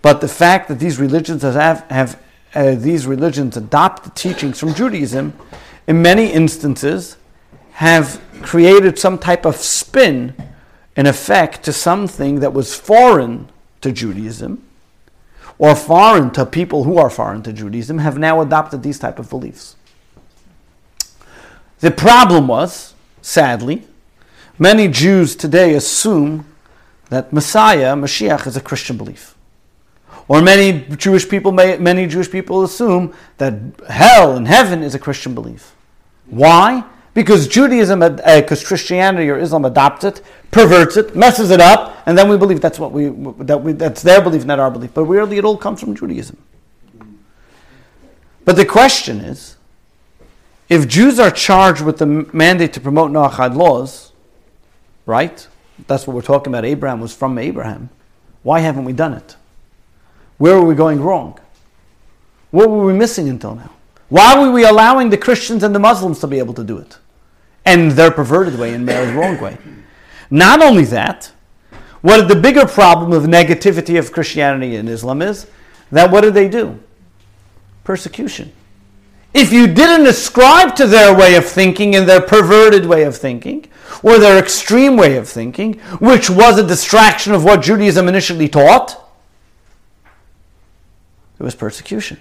[0.00, 2.22] but the fact that these religions have, have
[2.54, 5.34] uh, these religions adopt the teachings from Judaism,
[5.88, 7.16] in many instances,
[7.72, 10.34] have created some type of spin,
[10.94, 13.48] in effect, to something that was foreign
[13.80, 14.62] to Judaism,
[15.58, 19.30] or foreign to people who are foreign to Judaism have now adopted these type of
[19.30, 19.76] beliefs.
[21.80, 23.86] The problem was, sadly,
[24.58, 26.44] many Jews today assume
[27.08, 29.34] that Messiah, Mashiach, is a Christian belief.
[30.28, 33.54] Or many Jewish people, may, many Jewish people assume that
[33.88, 35.74] hell and heaven is a Christian belief.
[36.30, 36.84] Why?
[37.14, 42.16] Because Judaism, because uh, Christianity or Islam adopts it, perverts it, messes it up, and
[42.16, 43.08] then we believe that's what we
[43.44, 44.94] that we that's their belief, not our belief.
[44.94, 46.36] But really, it all comes from Judaism.
[48.44, 49.56] But the question is,
[50.68, 54.12] if Jews are charged with the mandate to promote Noachide laws,
[55.06, 55.46] right?
[55.86, 56.64] That's what we're talking about.
[56.64, 57.90] Abraham was from Abraham.
[58.42, 59.36] Why haven't we done it?
[60.36, 61.38] Where are we going wrong?
[62.50, 63.70] What were we missing until now?
[64.08, 66.98] Why were we allowing the Christians and the Muslims to be able to do it?
[67.68, 69.58] and their perverted way and their wrong way.
[70.30, 71.30] Not only that,
[72.00, 75.46] what the bigger problem of negativity of Christianity and Islam is
[75.90, 76.78] that what did they do?
[77.84, 78.52] Persecution.
[79.34, 83.66] If you didn't ascribe to their way of thinking and their perverted way of thinking,
[84.02, 88.92] or their extreme way of thinking, which was a distraction of what Judaism initially taught,
[91.38, 92.18] it was persecution.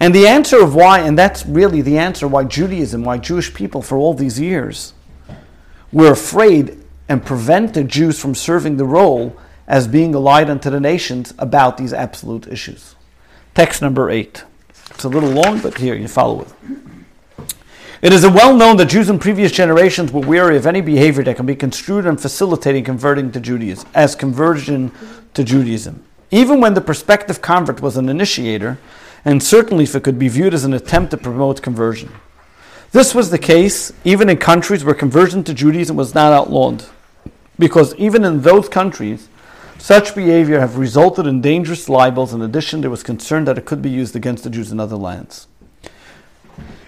[0.00, 3.82] And the answer of why, and that's really the answer why Judaism, why Jewish people
[3.82, 4.94] for all these years
[5.92, 9.36] were afraid and prevented Jews from serving the role
[9.68, 12.94] as being a light unto the nations about these absolute issues.
[13.54, 14.44] Text number eight.
[14.90, 16.48] It's a little long, but here you follow it.
[18.02, 21.36] It is well known that Jews in previous generations were wary of any behavior that
[21.36, 24.90] can be construed and facilitating converting to Judaism as conversion
[25.34, 26.02] to Judaism.
[26.30, 28.78] Even when the prospective convert was an initiator,
[29.24, 32.10] and certainly if it could be viewed as an attempt to promote conversion.
[32.92, 36.84] This was the case even in countries where conversion to Judaism was not outlawed,
[37.58, 39.28] because even in those countries,
[39.78, 42.34] such behavior have resulted in dangerous libels.
[42.34, 44.96] In addition, there was concern that it could be used against the Jews in other
[44.96, 45.46] lands.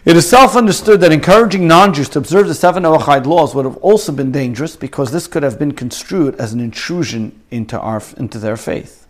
[0.05, 3.64] It is self understood that encouraging non Jews to observe the seven Noahide laws would
[3.64, 8.03] have also been dangerous because this could have been construed as an intrusion into, our,
[8.16, 9.01] into their faith.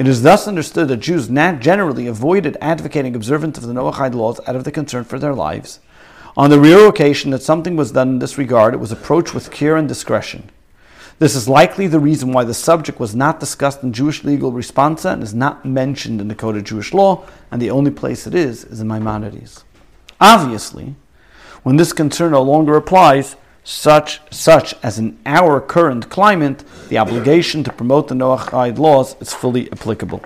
[0.00, 4.56] It is thus understood that Jews generally avoided advocating observance of the Noahide laws out
[4.56, 5.78] of the concern for their lives.
[6.38, 9.50] On the rare occasion that something was done in this regard, it was approached with
[9.50, 10.48] care and discretion.
[11.18, 15.12] This is likely the reason why the subject was not discussed in Jewish legal responsa
[15.12, 18.34] and is not mentioned in the Code of Jewish Law, and the only place it
[18.34, 19.64] is is in Maimonides.
[20.18, 20.94] Obviously,
[21.62, 27.62] when this concern no longer applies, such such as in our current climate, the obligation
[27.64, 30.22] to promote the Noahide laws is fully applicable.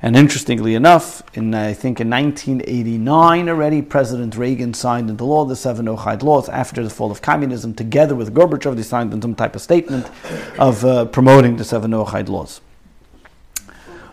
[0.00, 5.54] And interestingly enough, in I think in 1989 already, President Reagan signed into law the
[5.54, 7.72] seven Noahide laws after the fall of communism.
[7.72, 10.10] Together with Gorbachev, they signed some type of statement
[10.58, 12.60] of uh, promoting the seven Noahide laws.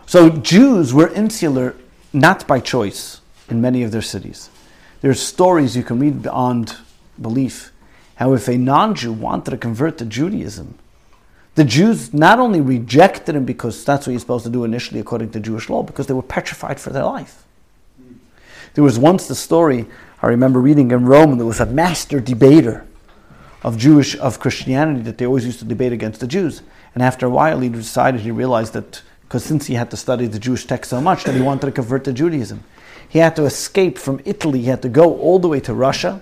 [0.06, 1.74] So Jews were insular
[2.12, 4.50] not by choice in many of their cities.
[5.00, 6.76] There's stories you can read beyond
[7.20, 7.69] belief
[8.20, 10.78] how if a non-Jew wanted to convert to Judaism,
[11.54, 15.30] the Jews not only rejected him because that's what you're supposed to do initially according
[15.30, 17.44] to Jewish law, because they were petrified for their life.
[18.74, 19.86] There was once the story
[20.20, 22.86] I remember reading in Rome, there was a master debater
[23.62, 26.60] of Jewish of Christianity that they always used to debate against the Jews.
[26.92, 30.26] And after a while, he decided he realized that because since he had to study
[30.26, 32.64] the Jewish text so much, that he wanted to convert to Judaism.
[33.08, 34.60] He had to escape from Italy.
[34.60, 36.20] He had to go all the way to Russia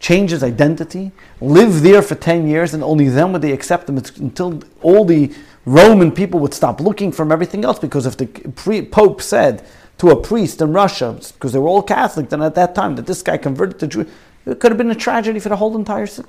[0.00, 3.98] change his identity, live there for 10 years, and only then would they accept him
[3.98, 5.32] it's until all the
[5.66, 9.64] Roman people would stop looking from everything else because if the pre- Pope said
[9.98, 13.06] to a priest in Russia, because they were all Catholic then at that time, that
[13.06, 14.06] this guy converted to Jew,
[14.46, 16.28] it could have been a tragedy for the whole entire city.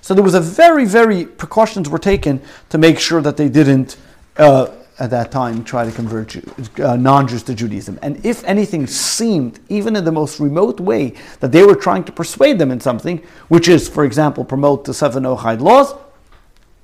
[0.00, 2.40] So there was a very, very precautions were taken
[2.70, 3.96] to make sure that they didn't
[4.36, 4.68] uh,
[5.00, 6.36] at that time try to convert
[6.78, 7.98] uh, non-Jews to Judaism.
[8.02, 12.12] And if anything seemed, even in the most remote way, that they were trying to
[12.12, 15.94] persuade them in something, which is, for example, promote the seven Noahide laws,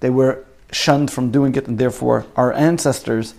[0.01, 3.35] they were shunned from doing it, and therefore our ancestors,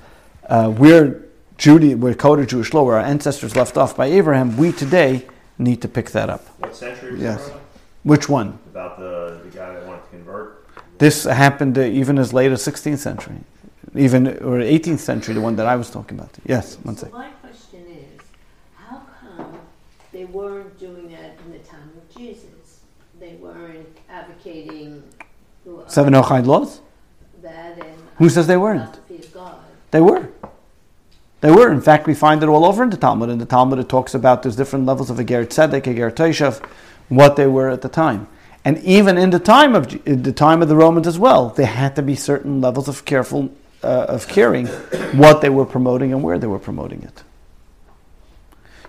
[0.47, 1.25] uh, we're
[1.57, 5.25] Judy, we're coded Jewish law, where our ancestors left off by Abraham, we today
[5.57, 6.45] need to pick that up.
[6.59, 7.49] What century Yes.
[8.03, 8.59] Which one?
[8.69, 10.65] About the, the guy that wanted to convert?
[10.99, 13.37] This happened uh, even as late as 16th century,
[13.95, 16.31] even or 18th century, the one that I was talking about.
[16.45, 17.17] Yes, one So second.
[17.17, 18.21] my question is,
[18.75, 19.57] how come
[20.11, 22.81] they weren't doing that in the time of Jesus?
[23.19, 25.03] They weren't advocating
[25.87, 26.81] Seven Noahide laws?
[27.41, 28.95] that and Who says they weren't?
[28.95, 29.55] philosophy of God.
[29.91, 30.29] They were.
[31.41, 31.71] They were.
[31.71, 33.29] In fact, we find it all over in the Talmud.
[33.29, 35.93] In the Talmud, it talks about there's different levels of a Ger Tzedek, a
[36.33, 36.59] Ger
[37.09, 38.27] what they were at the time.
[38.65, 41.67] And even in the time of in the time of the Romans as well, there
[41.67, 43.49] had to be certain levels of careful
[43.83, 44.67] uh, of caring
[45.17, 47.23] what they were promoting and where they were promoting it.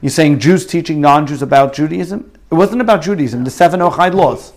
[0.00, 2.30] You're saying Jews teaching non-Jews about Judaism?
[2.50, 3.44] It wasn't about Judaism.
[3.44, 4.52] The seven Noahide laws.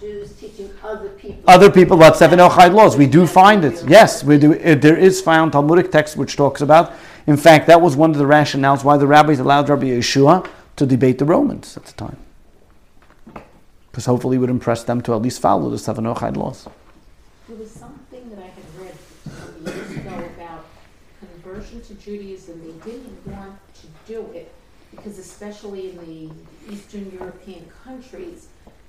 [0.00, 1.42] Jews teaching other people.
[1.46, 2.96] other people about seven Noahide laws.
[2.96, 3.82] We do find it.
[3.88, 4.52] Yes, we do.
[4.52, 6.92] It, there is found Talmudic text which talks about.
[7.26, 10.86] In fact, that was one of the rationales why the rabbis allowed Rabbi Yehoshua to
[10.86, 12.16] debate the Romans at the time,
[13.90, 16.68] because hopefully it would impress them to at least follow the seven Noahide laws.
[17.46, 20.64] There was something that I had read some years ago about
[21.20, 22.60] conversion to Judaism.
[22.60, 24.52] They didn't want to do it
[24.90, 28.48] because especially in the Eastern European countries,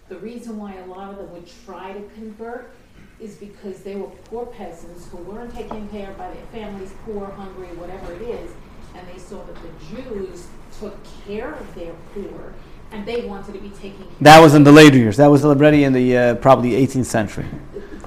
[0.10, 2.72] the reason why a lot of them would try to convert
[3.20, 7.26] is because they were poor peasants who weren't taken care of by their families, poor,
[7.28, 8.52] hungry, whatever it is,
[8.96, 10.48] and they saw that the Jews
[10.80, 12.54] took care of their poor,
[12.92, 15.18] and they wanted to be taken care That was in the later years.
[15.18, 17.46] That was already in the uh, probably 18th century.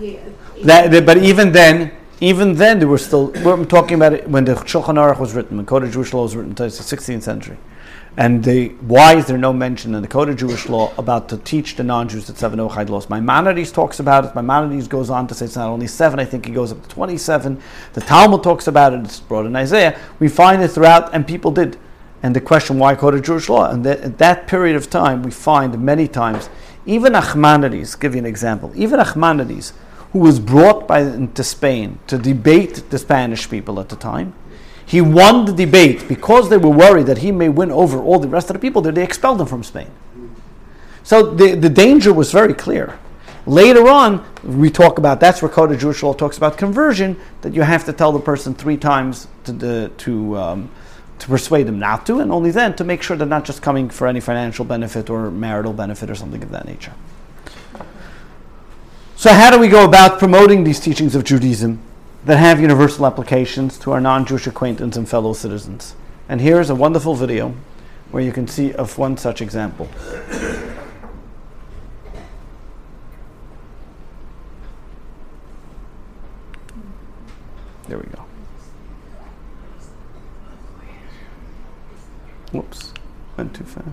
[0.01, 0.21] Yeah.
[0.65, 3.27] That, but even then, even then, there were still.
[3.45, 6.23] We're talking about it when the Shulchan Aruch was written, when Code of Jewish Law
[6.23, 7.59] was written, the 16th century.
[8.19, 8.47] And
[8.89, 11.85] why is there no mention in the Code of Jewish Law about to teach the
[11.85, 13.11] non-Jews that seven Noahide laws?
[13.11, 14.35] Maimonides talks about it.
[14.35, 16.19] Maimonides goes on to say it's not only seven.
[16.19, 17.61] I think he goes up to 27.
[17.93, 19.01] The Talmud talks about it.
[19.01, 20.01] It's brought in Isaiah.
[20.19, 21.77] We find it throughout, and people did.
[22.23, 23.69] And the question, why Code of Jewish Law?
[23.69, 26.49] And that, at that period of time, we find many times,
[26.87, 29.75] even Nachmanides, give you an example, even Nachmanides,
[30.13, 34.35] who was brought by, into Spain to debate the Spanish people at the time,
[34.87, 38.29] he won the debate because they were worried that he may win over all the
[38.29, 39.91] rest of the people that they expelled him from Spain.
[41.03, 42.99] So the, the danger was very clear.
[43.47, 47.55] Later on, we talk about that's where Code of Jewish Law talks about conversion, that
[47.55, 50.71] you have to tell the person three times to, the, to, um,
[51.21, 53.89] to persuade them not to, and only then to make sure they're not just coming
[53.89, 56.93] for any financial benefit or marital benefit or something of that nature.
[59.19, 61.81] So, how do we go about promoting these teachings of Judaism
[62.27, 65.95] that have universal applications to our non Jewish acquaintance and fellow citizens?
[66.29, 67.55] And here's a wonderful video
[68.11, 69.89] where you can see of one such example.
[77.89, 78.23] There we go.
[82.53, 82.93] Whoops,
[83.39, 83.89] went too fast.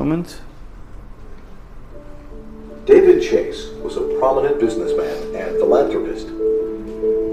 [0.00, 0.40] Moment.
[2.86, 6.26] David Chase was a prominent businessman and philanthropist.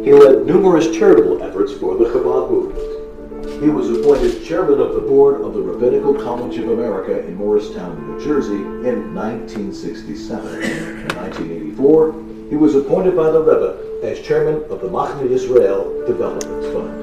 [0.04, 3.64] He led numerous charitable efforts for the Chabad movement.
[3.64, 7.96] He was appointed chairman of the board of the Rabbinical College of America in Morristown,
[8.06, 10.62] New Jersey in 1967.
[10.62, 16.74] In 1984, he was appointed by the Rebbe as chairman of the Machne Israel Development
[16.74, 16.94] Fund.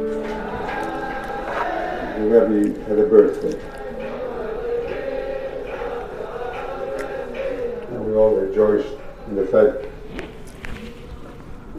[2.18, 3.73] The Rebbe had a birthday.
[8.54, 8.94] Rejoiced
[9.28, 9.86] in the fact.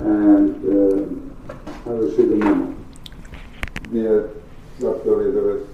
[0.01, 2.75] And uh, I received a memo.
[3.91, 4.29] Dear
[4.79, 5.21] Dr.
[5.21, 5.69] Elizabeth,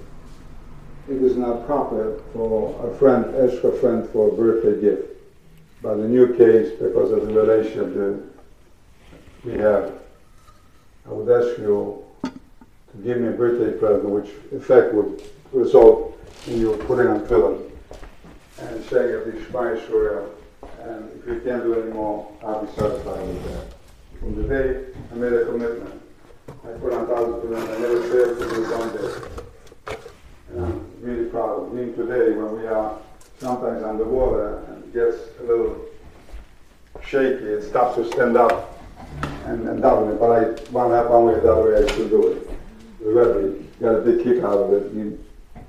[1.09, 5.07] it is not proper for a friend ask a friend for a birthday gift.
[5.81, 8.23] But in your case, because of the relationship that
[9.43, 9.93] we have,
[11.07, 16.15] I would ask you to give me a birthday present, which in fact would result
[16.45, 17.71] in you putting on tefillin
[18.59, 20.29] and saying of the Shema Yisrael.
[20.83, 23.73] And if we can't do any more, I'll be satisfied with that.
[24.19, 26.01] From the day I made a commitment,
[26.47, 27.69] I put on thousand percent.
[27.69, 29.97] I never failed to do one day.
[30.49, 32.97] And I'm really proud of me today when we are
[33.39, 35.85] sometimes underwater and gets a little
[37.03, 38.79] shaky, it stops to stand up
[39.45, 40.19] and, and down it.
[40.19, 42.49] But I one half one way the other way I still do it.
[42.99, 44.91] The Rebbe got a big kick out of it.
[44.93, 45.17] He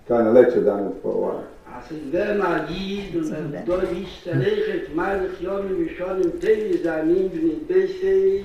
[0.09, 1.49] kind of lectured on it for a while.
[1.83, 6.19] אַז איך גיי מאַ גיד און דאָ איז דער רייך מאַל איך יאָר מי שאַן
[6.23, 8.43] אין טיי זאַנין אין דיי זיי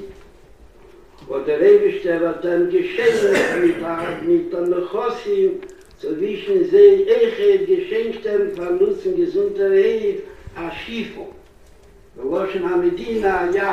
[1.30, 5.40] און דער רייב שטער וואָט דעם געשענק מיט פאַר מיט דעם חוסי
[6.00, 10.18] צו ווישן זיי איך גיי געשענקטן פאַר נוצן געזונטע רייב
[10.64, 11.12] אַ שיף
[12.16, 13.72] דער וואשן אַ מדינה יא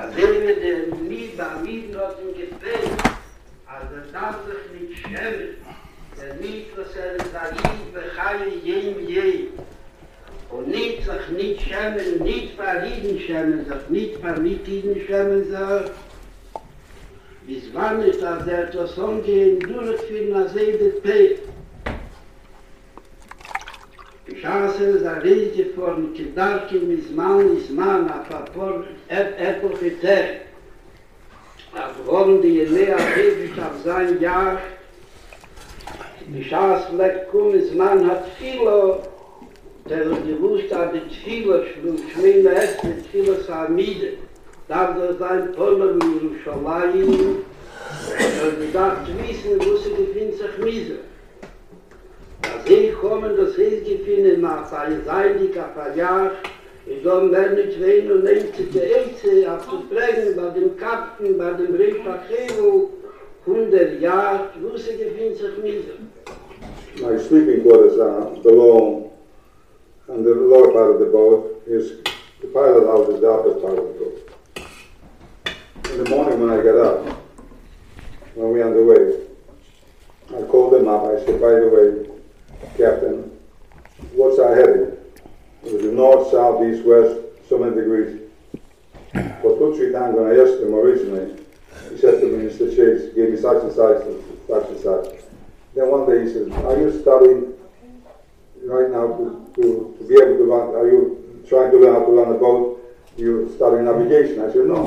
[0.00, 2.84] אַז זיי מיט דעם ניבער מיט נאָטן געפייט
[3.72, 3.84] אַז
[4.14, 4.30] דאָ
[4.74, 5.83] נישט
[6.20, 9.48] der nicht was er da ihm bekhalle jem je
[10.50, 12.90] und nicht sich nicht schämen nicht bei
[13.26, 15.90] schämen sich nicht vermittigen schämen sagen
[17.46, 21.38] bis wann ist da der Tosson gehen durch für eine seide pe
[24.26, 29.56] Ich hasse es an Rede von Kedarki, mis Mann, mis Mann, a Papor, er er
[29.82, 30.40] et Ech.
[31.74, 34.58] Aber wollen die Elea, die auf sein Jahr,
[36.30, 39.02] Mishas lek kum iz man hat filo
[39.88, 44.18] der gewusst hat de filo shlu shmein es de filo sa mid
[44.68, 50.98] dar der sein toller mir shalai der gedacht wissen wusste die find sich miese.
[52.42, 56.30] Da sie kommen das ris gefinnen nach sei sein die kapajar
[56.86, 61.38] Ich soll mir nicht wehen und nehmt sich der auf zu prägen bei dem Kapten,
[61.38, 62.90] bei dem Rimpachero,
[63.46, 64.50] 100 jaar
[67.04, 69.10] My sleeping quarters are below
[70.08, 71.62] and the lower part of the boat.
[71.66, 71.86] Is
[72.40, 74.16] the pilot house is the upper part of the boat.
[75.90, 76.98] In the morning when I got up,
[78.34, 79.02] when we on the way,
[80.38, 81.04] I called them up.
[81.04, 81.86] I said, by the way,
[82.78, 83.16] Captain,
[84.12, 84.96] what's our heading?
[85.64, 88.20] It was north, south, east, west, so many degrees.
[89.42, 91.43] For two, three times when I asked them originally,
[91.94, 92.66] he said to me, Mr.
[92.74, 94.02] Chase, gave me such and such,
[94.50, 95.14] such and such.
[95.74, 97.54] Then one day he said, are you studying
[98.66, 102.04] right now to, to, to be able to run, are you trying to learn how
[102.04, 102.82] to run a boat?
[103.16, 104.42] You studying navigation?
[104.42, 104.82] I said, no.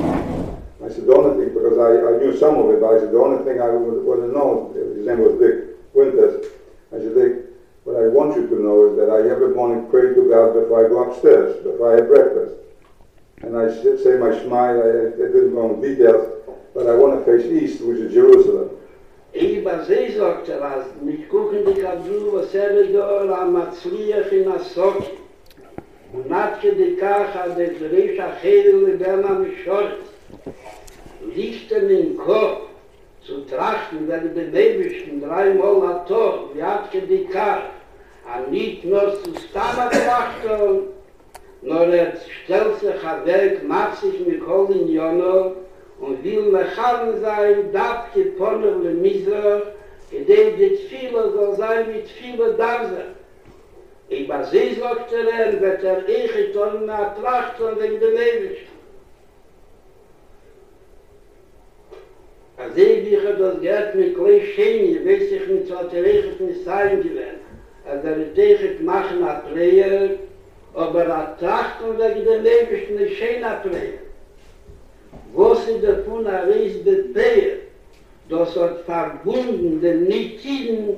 [0.84, 3.10] I said, the only thing, because I, I knew some of it, but I said,
[3.10, 6.44] the only thing I would, would known, his name was Dick Winters.
[6.92, 10.12] I said, Dick, what I want you to know is that I every morning pray
[10.12, 12.60] to God before I go upstairs, before I have breakfast.
[13.40, 16.37] And I say my Shema, I, I didn't go into details,
[16.74, 18.70] but I want to face east, which is Jerusalem.
[19.32, 24.32] Ich bei sie sagt er, als nicht gucken die Kadru, was er dort am Matzliach
[24.32, 25.18] in Asoki.
[26.12, 29.98] Und natke die Kacha, der Gerisch Achedel, mit dem am Schort.
[31.34, 32.62] Lichten in Kopf,
[33.26, 37.70] zu trachten, wenn die Nebischen dreimal hat Tor, wie hatke die Kacha,
[38.24, 40.84] an nicht nur zu Stama trachten,
[41.60, 42.14] nur er
[42.44, 45.52] stellt sich ein Werk, macht sich mit Kolin Jono,
[46.00, 49.62] und will mechan sein, darf geponnen le Miser,
[50.10, 53.14] gedem dit viele soll sein, mit viele darf sein.
[54.08, 58.64] Ich war sie, sagt er, wird er ich getan, na tracht von dem Benewisch.
[62.56, 66.40] Als ich wie ich das Geld mit Klei Scheni, weiß ich nicht, was er ich
[66.40, 67.42] nicht sein gewinnt.
[67.84, 70.10] Als er ich machen hat Player,
[70.74, 74.07] aber er tracht von dem Benewisch nicht schön hat Player.
[75.34, 76.74] Was in der Puna reis
[77.14, 77.58] Beer,
[78.28, 80.96] das hat verbunden den Nitiden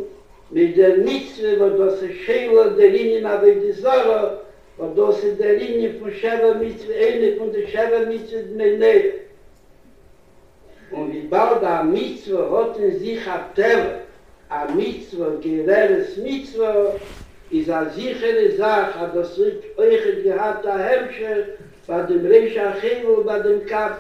[0.51, 4.41] mit der Mitzwe, wo das ist Schäler der Linie nach der Zara,
[4.77, 9.03] wo das ist der Linie von Sheva Mitzwe, eine von der Sheva Mitzwe, die mir
[10.91, 14.01] Und wie bald der Mitzwe hat in sich a Telle,
[14.49, 16.95] a Mitzwe, gereres Mitzwe,
[17.51, 21.45] is a sichere Sache, a das wird euch a Hemmscher,
[21.87, 23.99] bei dem Reich Achillo, bei dem Kap,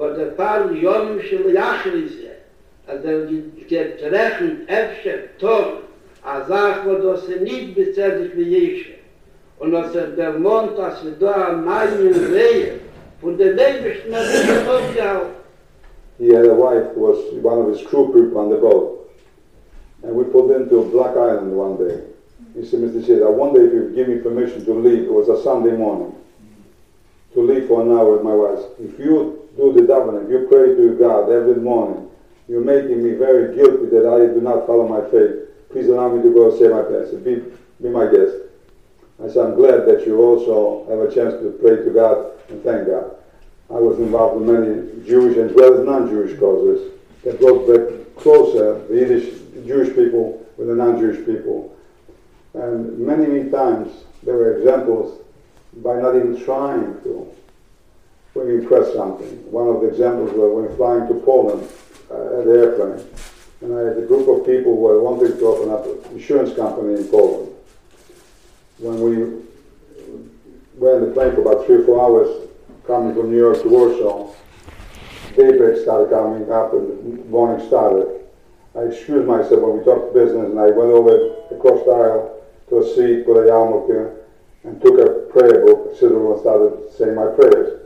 [0.00, 2.32] wo der Paar Jönem shel Yachrize,
[2.86, 3.26] a der
[3.68, 5.82] getrechen Efscher Tor,
[6.24, 8.94] a Sach, wo das er nicht bezerdigt wie Jesche.
[9.58, 12.80] Und als er der Mond, als wir da am Maien Rehe,
[13.20, 15.34] von der Lebenschten hat er sich aufgehalten.
[16.18, 19.10] He had a wife who was one of his crew people on the boat.
[20.02, 22.00] And we pulled into Block Island one day.
[22.54, 23.04] He said, Mr.
[23.06, 25.04] Chase, I wonder if you give me permission to leave.
[25.04, 26.14] It was a Sunday morning.
[27.34, 28.60] To leave for an hour with my wife.
[28.78, 32.08] If you do the davening, you pray to God every morning,
[32.48, 35.48] you're making me very guilty that I do not follow my faith.
[35.70, 37.14] Please allow me to go say my prayers.
[37.14, 37.42] Be,
[37.80, 38.36] be my guest.
[39.22, 42.62] I said, I'm glad that you also have a chance to pray to God and
[42.64, 43.16] thank God.
[43.70, 48.84] I was involved in many Jewish as well as non-Jewish causes that brought back closer
[48.88, 51.76] the Yiddish Jewish people with the non-Jewish people.
[52.54, 55.20] And many, many times there were examples
[55.76, 57.32] by not even trying to
[58.34, 59.28] when you press something.
[59.50, 61.68] One of the examples was when flying to Poland
[62.10, 63.06] uh, at the airplane.
[63.60, 66.54] And I had a group of people who were wanting to open up an insurance
[66.56, 67.52] company in Poland.
[68.78, 69.42] When we
[70.78, 72.48] were in the plane for about three or four hours,
[72.86, 74.32] coming from New York to Warsaw,
[75.36, 78.26] daybreak started coming up and morning started.
[78.74, 82.78] I excused myself when we talked business and I went over across the aisle to
[82.78, 84.16] a seat with a yarmulke
[84.64, 87.79] and took a prayer book, sit and started saying my prayers.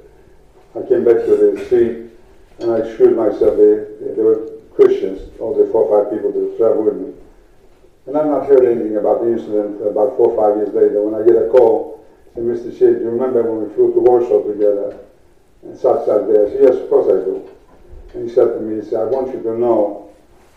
[0.74, 2.10] I came back to the seat
[2.58, 3.56] and I excused myself.
[3.56, 7.14] They, they were Christians, all the four or five people that traveled with me.
[8.06, 11.14] And I've not heard anything about the incident about four or five years later when
[11.14, 12.72] I get a call, say, Mr.
[12.72, 14.98] Shea, do you remember when we flew to Warsaw together
[15.62, 16.46] and such such there?
[16.46, 17.48] I said, yes, of course I do.
[18.12, 20.10] And he said to me, he said, I want you to know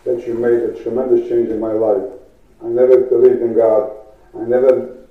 [0.04, 2.04] that you made a tremendous change in my life.
[2.62, 3.92] I never believed in God.
[4.34, 5.06] I never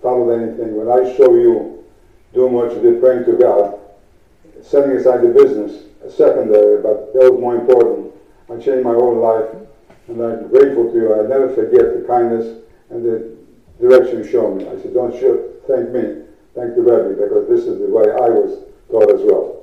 [0.00, 0.76] followed anything.
[0.76, 1.84] When I saw you
[2.32, 3.79] doing what you did, praying to God,
[4.62, 8.12] setting aside the business, as secondary, but that was more important.
[8.50, 9.54] I changed my whole life,
[10.08, 11.14] and I'm grateful to you.
[11.14, 12.58] I never forget the kindness
[12.90, 13.36] and the
[13.80, 14.68] direction you showed me.
[14.68, 16.24] I said, don't show, thank me,
[16.54, 19.56] thank the Rebbe, because this is the way I was taught as well.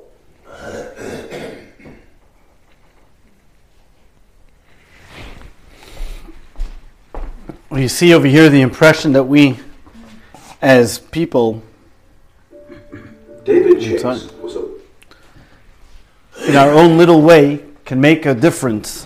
[7.70, 9.60] Well, you see over here the impression that we,
[10.62, 11.62] as people,
[13.44, 14.67] David Chase was a
[16.48, 19.06] in our own little way, can make a difference.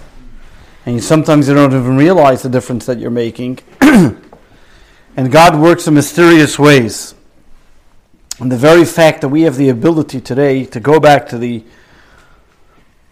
[0.85, 3.59] And sometimes you don't even realize the difference that you're making.
[3.81, 7.15] and God works in mysterious ways.
[8.39, 11.63] And the very fact that we have the ability today to go back to the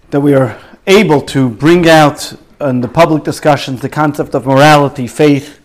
[0.10, 5.06] that we are able to bring out in the public discussions the concept of morality,
[5.06, 5.60] faith.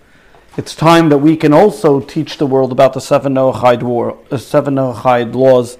[0.56, 4.36] It's time that we can also teach the world about the seven Noahide war, uh,
[4.36, 5.78] seven Noahide laws,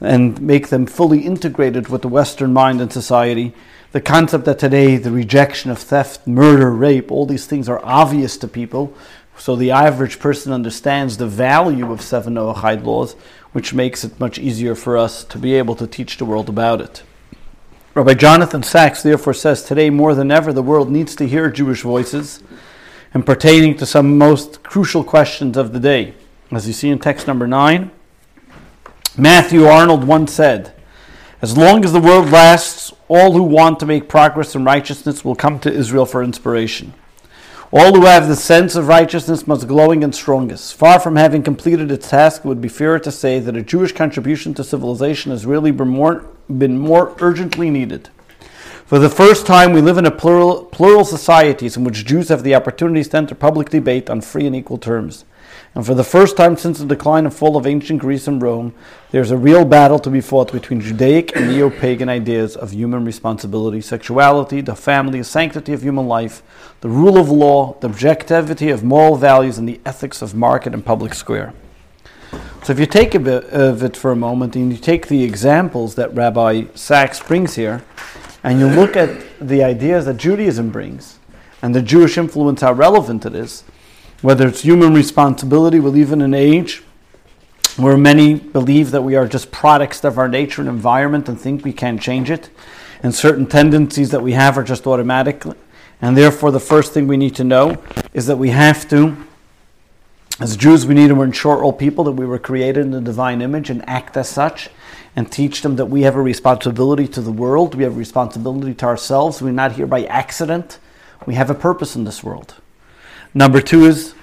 [0.00, 3.52] and make them fully integrated with the Western mind and society.
[3.92, 8.36] The concept that today the rejection of theft, murder, rape, all these things are obvious
[8.38, 8.94] to people,
[9.38, 13.14] so the average person understands the value of seven Noahide laws,
[13.52, 16.80] which makes it much easier for us to be able to teach the world about
[16.80, 17.02] it.
[17.94, 21.80] Rabbi Jonathan Sacks therefore says today more than ever the world needs to hear Jewish
[21.80, 22.42] voices
[23.14, 26.12] and pertaining to some most crucial questions of the day.
[26.50, 27.90] As you see in text number 9,
[29.18, 30.74] Matthew Arnold once said,
[31.40, 35.34] As long as the world lasts, all who want to make progress in righteousness will
[35.34, 36.92] come to Israel for inspiration.
[37.72, 40.74] All who have the sense of righteousness must glowing and strongest.
[40.74, 43.92] Far from having completed its task, it would be fairer to say that a Jewish
[43.92, 48.10] contribution to civilization has really been more, been more urgently needed.
[48.84, 52.42] For the first time, we live in a plural, plural societies in which Jews have
[52.42, 55.24] the opportunities to enter public debate on free and equal terms.
[55.76, 58.72] And for the first time since the decline and fall of ancient Greece and Rome,
[59.10, 63.04] there's a real battle to be fought between Judaic and neo pagan ideas of human
[63.04, 66.42] responsibility, sexuality, the family, the sanctity of human life,
[66.80, 70.82] the rule of law, the objectivity of moral values, and the ethics of market and
[70.82, 71.52] public square.
[72.64, 75.24] So, if you take a bit of it for a moment and you take the
[75.24, 77.84] examples that Rabbi Sacks brings here,
[78.42, 79.10] and you look at
[79.46, 81.18] the ideas that Judaism brings
[81.60, 83.62] and the Jewish influence, how relevant it is,
[84.22, 86.82] whether it's human responsibility, we live in an age
[87.76, 91.64] where many believe that we are just products of our nature and environment and think
[91.64, 92.50] we can't change it.
[93.02, 95.44] and certain tendencies that we have are just automatic.
[96.00, 97.82] And therefore, the first thing we need to know
[98.12, 99.16] is that we have to,
[100.40, 103.42] as Jews, we need to ensure all people that we were created in the divine
[103.42, 104.70] image and act as such
[105.14, 108.74] and teach them that we have a responsibility to the world, we have a responsibility
[108.74, 109.40] to ourselves.
[109.40, 110.78] We're not here by accident,
[111.26, 112.54] we have a purpose in this world.
[113.36, 114.14] Number two is,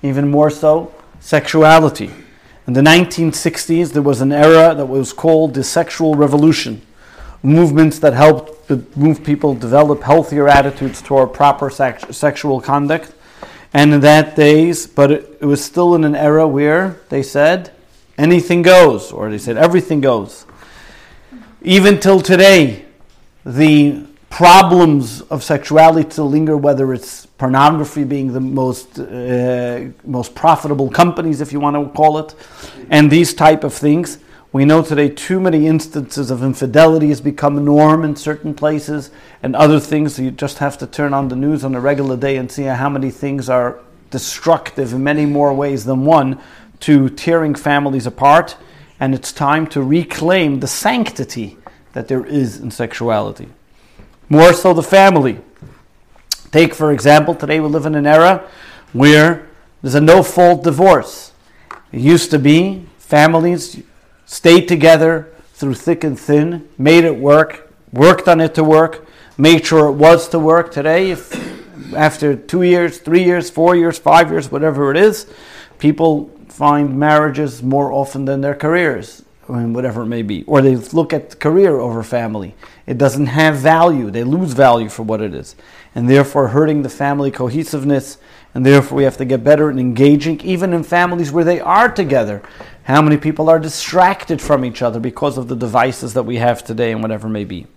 [0.00, 2.12] even more so, sexuality.
[2.68, 6.80] In the 1960s, there was an era that was called the sexual revolution.
[7.42, 13.12] Movements that helped move people develop healthier attitudes toward proper sex- sexual conduct.
[13.72, 17.72] And in that days, but it, it was still in an era where they said
[18.16, 20.46] anything goes, or they said everything goes.
[21.60, 22.84] Even till today,
[23.44, 30.88] the problems of sexuality to linger, whether it's pornography being the most uh, most profitable
[30.88, 32.34] companies, if you want to call it,
[32.88, 34.18] and these type of things.
[34.52, 39.10] We know today too many instances of infidelity has become a norm in certain places,
[39.42, 40.16] and other things.
[40.16, 42.64] So you just have to turn on the news on a regular day and see
[42.64, 43.78] how many things are
[44.10, 46.40] destructive in many more ways than one
[46.80, 48.56] to tearing families apart.
[48.98, 51.58] And it's time to reclaim the sanctity
[51.92, 53.48] that there is in sexuality.
[54.32, 55.40] More so, the family.
[56.52, 58.48] Take, for example, today we live in an era
[58.92, 59.48] where
[59.82, 61.32] there's a no fault divorce.
[61.90, 63.82] It used to be families
[64.26, 69.04] stayed together through thick and thin, made it work, worked on it to work,
[69.36, 70.70] made sure it was to work.
[70.70, 75.26] Today, if after two years, three years, four years, five years, whatever it is,
[75.80, 80.44] people find marriages more often than their careers, whatever it may be.
[80.44, 82.54] Or they look at career over family.
[82.90, 85.54] It doesn't have value, they lose value for what it is
[85.94, 88.18] and therefore hurting the family cohesiveness.
[88.52, 91.88] And therefore, we have to get better at engaging, even in families where they are
[91.88, 92.42] together.
[92.82, 96.64] How many people are distracted from each other because of the devices that we have
[96.64, 97.68] today and whatever may be?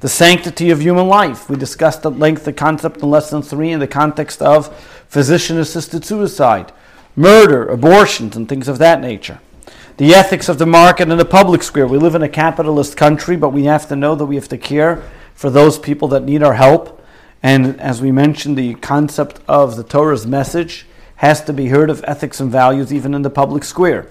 [0.00, 1.50] The sanctity of human life.
[1.50, 4.74] We discussed at length the concept in lesson three in the context of
[5.06, 6.72] physician assisted suicide,
[7.14, 9.40] murder, abortions, and things of that nature.
[9.96, 11.86] The ethics of the market and the public square.
[11.86, 14.58] We live in a capitalist country, but we have to know that we have to
[14.58, 15.02] care
[15.34, 16.96] for those people that need our help
[17.46, 20.84] and as we mentioned, the concept of the Torah's message
[21.16, 24.08] has to be heard of ethics and values even in the public square.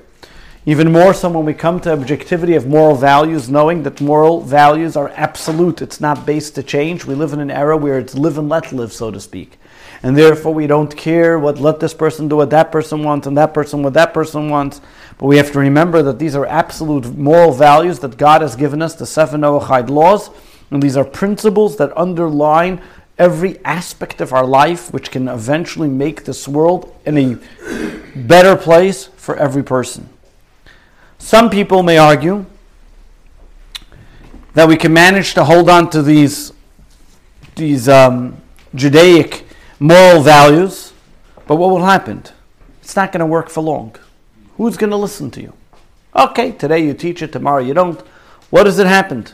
[0.66, 4.96] Even more so when we come to objectivity of moral values, knowing that moral values
[4.96, 7.04] are absolute, it's not based to change.
[7.04, 9.60] We live in an era where it's live and let live, so to speak.
[10.06, 13.36] And therefore, we don't care what let this person do what that person wants and
[13.40, 14.80] that person what that person wants.
[15.18, 18.84] But we have to remember that these are absolute moral values that God has given
[18.84, 20.30] us, the seven Noahide laws,
[20.70, 22.84] and these are principles that underline
[23.18, 27.38] every aspect of our life which can eventually make this world in a
[28.16, 30.08] better place for every person.
[31.18, 32.46] Some people may argue
[34.54, 36.54] that we can manage to hold on to these,
[37.56, 38.40] these um,
[38.76, 39.45] Judaic
[39.80, 40.94] moral values,
[41.48, 42.24] but what will happen?
[42.82, 43.96] It's not going to work for long.
[44.58, 45.54] Who's going to listen to you?
[46.16, 48.00] Okay, today you teach it, tomorrow you don't.
[48.50, 49.34] What has it happened?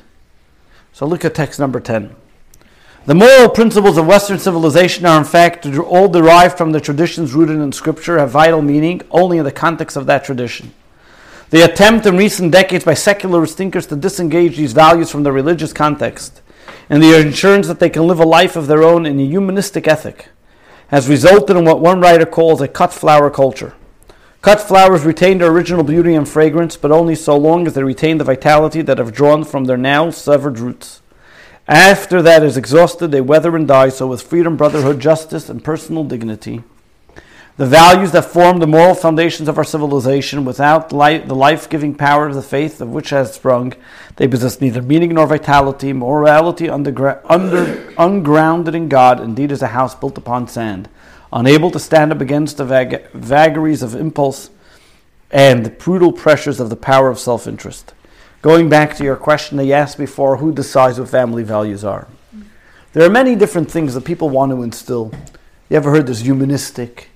[0.93, 2.15] So look at text number 10.
[3.05, 7.57] The moral principles of Western civilization are, in fact, all derived from the traditions rooted
[7.57, 10.71] in Scripture, have vital meaning only in the context of that tradition.
[11.49, 15.73] The attempt in recent decades by secularist thinkers to disengage these values from the religious
[15.73, 16.41] context
[16.89, 19.87] and the assurance that they can live a life of their own in a humanistic
[19.87, 20.29] ethic
[20.87, 23.73] has resulted in what one writer calls a cut flower culture.
[24.41, 28.17] Cut flowers retain their original beauty and fragrance, but only so long as they retain
[28.17, 31.01] the vitality that have drawn from their now severed roots.
[31.67, 33.89] After that is exhausted, they wither and die.
[33.89, 36.63] So, with freedom, brotherhood, justice, and personal dignity,
[37.61, 41.93] the values that form the moral foundations of our civilization, without light, the life giving
[41.93, 43.71] power of the faith of which has sprung,
[44.15, 45.93] they possess neither meaning nor vitality.
[45.93, 50.89] Morality under, under, ungrounded in God indeed is a house built upon sand,
[51.31, 54.49] unable to stand up against the vag- vagaries of impulse
[55.29, 57.93] and the brutal pressures of the power of self interest.
[58.41, 62.07] Going back to your question that you asked before, who decides what family values are?
[62.93, 65.13] There are many different things that people want to instill.
[65.69, 67.11] You ever heard this humanistic,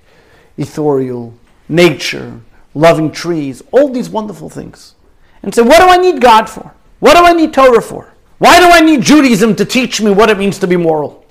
[0.56, 1.34] ethereal,
[1.68, 2.40] nature,
[2.74, 4.94] loving trees, all these wonderful things.
[5.42, 6.74] And say, what do I need God for?
[7.00, 8.12] What do I need Torah for?
[8.38, 11.24] Why do I need Judaism to teach me what it means to be moral?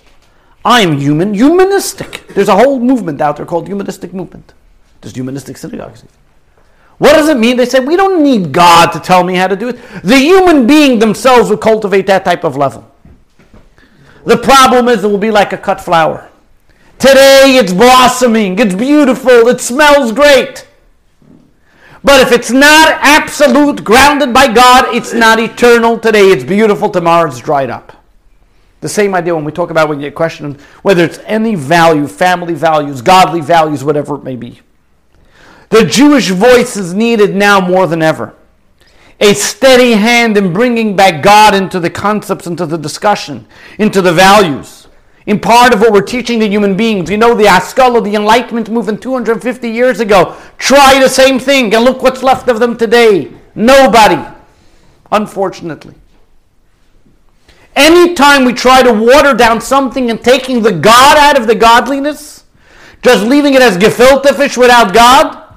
[0.64, 2.26] I am human, humanistic.
[2.30, 4.54] There's a whole movement out there called humanistic movement.
[5.02, 6.04] There's humanistic synagogues.
[6.98, 7.58] What does it mean?
[7.58, 9.78] They say, we don't need God to tell me how to do it.
[10.04, 12.90] The human being themselves will cultivate that type of level.
[14.26, 16.32] The problem is it will be like a cut flower.
[17.00, 20.68] Today it's blossoming, it's beautiful, it smells great.
[22.04, 25.98] But if it's not absolute, grounded by God, it's not eternal.
[25.98, 28.04] Today it's beautiful, tomorrow it's dried up.
[28.82, 32.54] The same idea when we talk about when you question whether it's any value, family
[32.54, 34.62] values, godly values, whatever it may be.
[35.70, 38.36] The Jewish voice is needed now more than ever.
[39.20, 43.48] A steady hand in bringing back God into the concepts, into the discussion,
[43.80, 44.85] into the values.
[45.26, 48.70] In part of what we're teaching the human beings, you know, the Haskalah, the Enlightenment
[48.70, 53.32] movement 250 years ago, try the same thing, and look what's left of them today.
[53.56, 54.24] Nobody,
[55.12, 55.96] unfortunately.
[57.76, 62.44] Anytime we try to water down something and taking the God out of the godliness,
[63.02, 65.56] just leaving it as gefilte fish without God,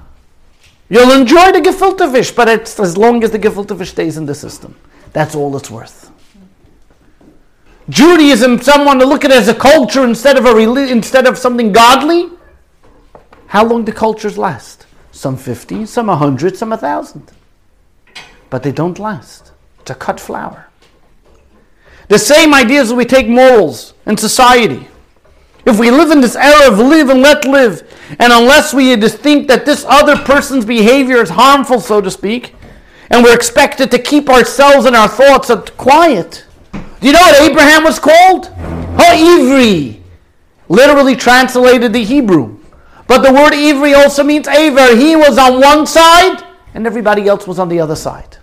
[0.89, 4.25] you'll enjoy the gefilte fish, but it's as long as the gefilte fish stays in
[4.25, 4.75] the system.
[5.13, 6.11] That's all it's worth.
[7.89, 11.37] Judaism, someone to look at it as a culture instead of a reli- instead of
[11.37, 12.29] something godly.
[13.47, 14.85] How long do cultures last?
[15.11, 17.31] Some 50, some 100, some 1,000.
[18.49, 19.51] But they don't last.
[19.81, 20.67] It's a cut flower.
[22.09, 24.87] The same ideas we take morals in society.
[25.65, 27.81] If we live in this era of live and let live,
[28.19, 32.55] and unless we think that this other person's behavior is harmful, so to speak,
[33.09, 36.45] and we're expected to keep ourselves and our thoughts quiet.
[36.99, 38.47] Do you know what Abraham was called?
[38.97, 40.01] Ha'ivri,
[40.67, 42.59] literally translated the Hebrew.
[43.07, 44.95] But the word Ivri also means Aver.
[44.95, 46.43] He was on one side,
[46.75, 48.37] and everybody else was on the other side.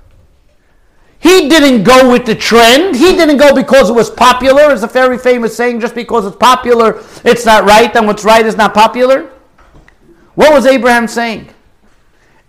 [1.20, 2.96] He didn't go with the trend.
[2.96, 4.72] He didn't go because it was popular.
[4.72, 8.44] It's a very famous saying just because it's popular, it's not right, and what's right
[8.44, 9.30] is not popular.
[10.34, 11.48] What was Abraham saying?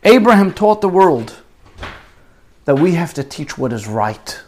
[0.04, 1.36] Abraham taught the world
[2.66, 4.42] that we have to teach what is right,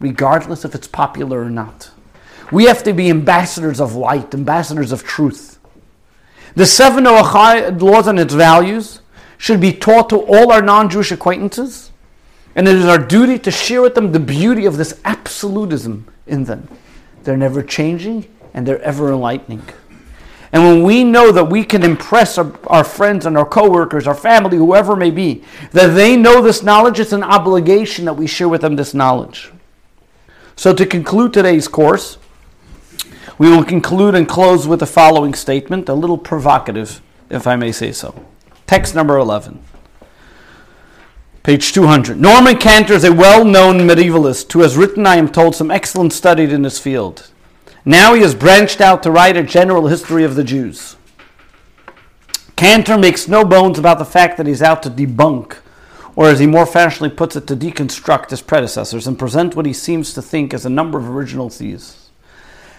[0.00, 1.90] regardless if it's popular or not.
[2.50, 5.58] We have to be ambassadors of light, ambassadors of truth.
[6.54, 9.00] The seven laws and its values
[9.36, 11.88] should be taught to all our non Jewish acquaintances
[12.58, 16.42] and it is our duty to share with them the beauty of this absolutism in
[16.42, 16.66] them.
[17.22, 19.62] They're never changing and they're ever enlightening.
[20.50, 24.14] And when we know that we can impress our, our friends and our coworkers, our
[24.14, 28.48] family, whoever may be, that they know this knowledge, it's an obligation that we share
[28.48, 29.52] with them this knowledge.
[30.58, 32.18] So to conclude today's course,
[33.38, 37.70] we will conclude and close with the following statement, a little provocative, if I may
[37.70, 38.26] say so.
[38.66, 39.62] Text number 11.
[41.44, 42.20] Page 200.
[42.20, 46.12] Norman Cantor is a well known medievalist who has written, I am told, some excellent
[46.12, 47.30] studies in this field.
[47.84, 50.96] Now he has branched out to write a general history of the Jews.
[52.56, 55.58] Cantor makes no bones about the fact that he's out to debunk,
[56.18, 59.72] or as he more fashionably puts it, to deconstruct his predecessors and present what he
[59.72, 62.10] seems to think as a number of original theses.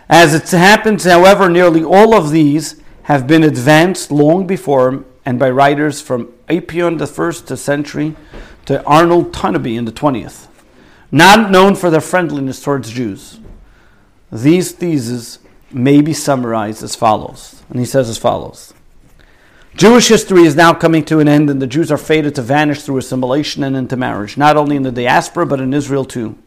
[0.10, 5.40] As it happens, however, nearly all of these have been advanced long before him and
[5.40, 8.14] by writers from Apion the first century
[8.66, 10.48] to Arnold Toynbee in the 20th,
[11.10, 13.40] not known for their friendliness towards Jews.
[14.34, 15.40] These theses
[15.72, 17.64] may be summarized as follows.
[17.70, 18.74] And he says as follows
[19.76, 22.82] Jewish history is now coming to an end, and the Jews are fated to vanish
[22.82, 26.38] through assimilation and intermarriage, not only in the diaspora, but in Israel too.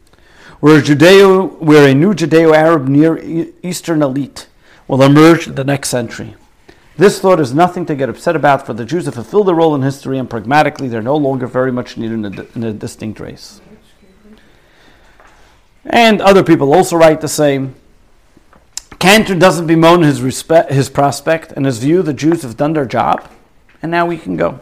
[0.59, 3.17] Where, Judeo, where a new Judeo Arab Near
[3.63, 4.47] Eastern elite
[4.87, 6.35] will emerge in the next century.
[6.95, 9.73] This thought is nothing to get upset about, for the Jews have fulfilled their role
[9.73, 13.19] in history, and pragmatically, they're no longer very much needed in a, in a distinct
[13.19, 13.61] race.
[15.85, 17.75] And other people also write the same.
[19.03, 22.85] Cantor doesn't bemoan his, respect, his prospect and his view the Jews have done their
[22.85, 23.29] job,
[23.81, 24.61] and now we can go.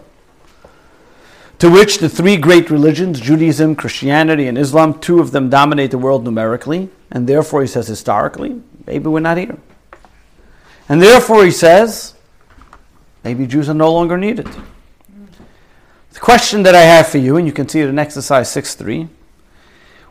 [1.59, 5.99] To which the three great religions, Judaism, Christianity, and Islam, two of them dominate the
[5.99, 9.59] world numerically, and therefore, he says historically, maybe we're not here.
[10.89, 12.15] And therefore, he says,
[13.23, 14.49] Maybe Jews are no longer needed.
[16.13, 19.07] The question that I have for you, and you can see it in exercise 6.3,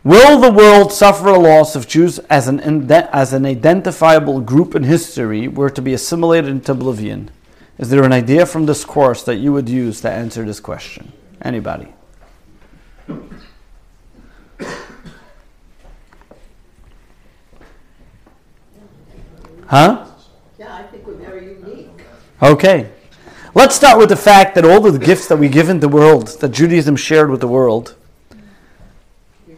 [0.04, 2.60] will the world suffer a loss if Jews as an,
[2.90, 7.30] as an identifiable group in history were to be assimilated into oblivion?
[7.78, 11.12] Is there an idea from this course that you would use to answer this question?
[11.42, 11.94] Anybody?
[19.66, 20.04] Huh?
[20.58, 21.88] Yeah, I think we're very unique.
[22.42, 22.90] Okay.
[23.54, 25.88] Let's start with the fact that all of the gifts that we give in the
[25.88, 27.96] world, that Judaism shared with the world,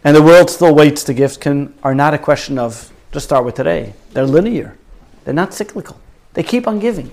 [0.04, 3.44] and the world still waits to give, can, are not a question of, just start
[3.44, 3.94] with today.
[4.12, 4.76] They're linear,
[5.24, 6.00] they're not cyclical.
[6.34, 7.12] They keep on giving.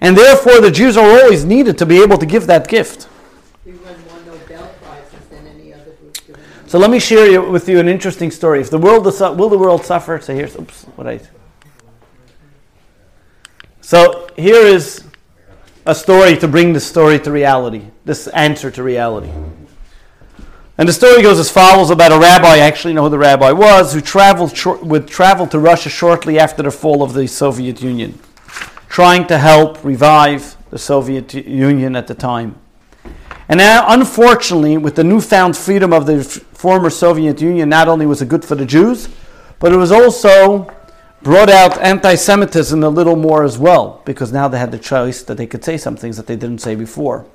[0.00, 3.08] And therefore, the Jews are always needed to be able to give that gift.
[3.64, 6.42] We won more Nobel Prizes than any other group given.
[6.66, 8.60] So let me share with you an interesting story.
[8.60, 10.20] If the world will the world suffer?
[10.20, 11.20] So here's oops, what I.
[13.80, 15.04] So here is
[15.84, 19.30] a story to bring the story to reality, this answer to reality.
[20.80, 23.52] And the story goes as follows about a rabbi, I actually know who the rabbi
[23.52, 28.18] was, who traveled would travel to Russia shortly after the fall of the Soviet Union,
[28.88, 32.58] trying to help revive the Soviet Union at the time.
[33.46, 38.22] And now, unfortunately, with the newfound freedom of the former Soviet Union, not only was
[38.22, 39.10] it good for the Jews,
[39.58, 40.74] but it was also
[41.22, 45.22] brought out anti Semitism a little more as well, because now they had the choice
[45.24, 47.26] that they could say some things that they didn't say before.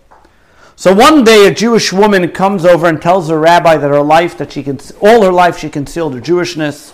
[0.77, 4.37] So one day, a Jewish woman comes over and tells her rabbi that her life,
[4.37, 6.91] that she can, all her life, she concealed her Jewishness.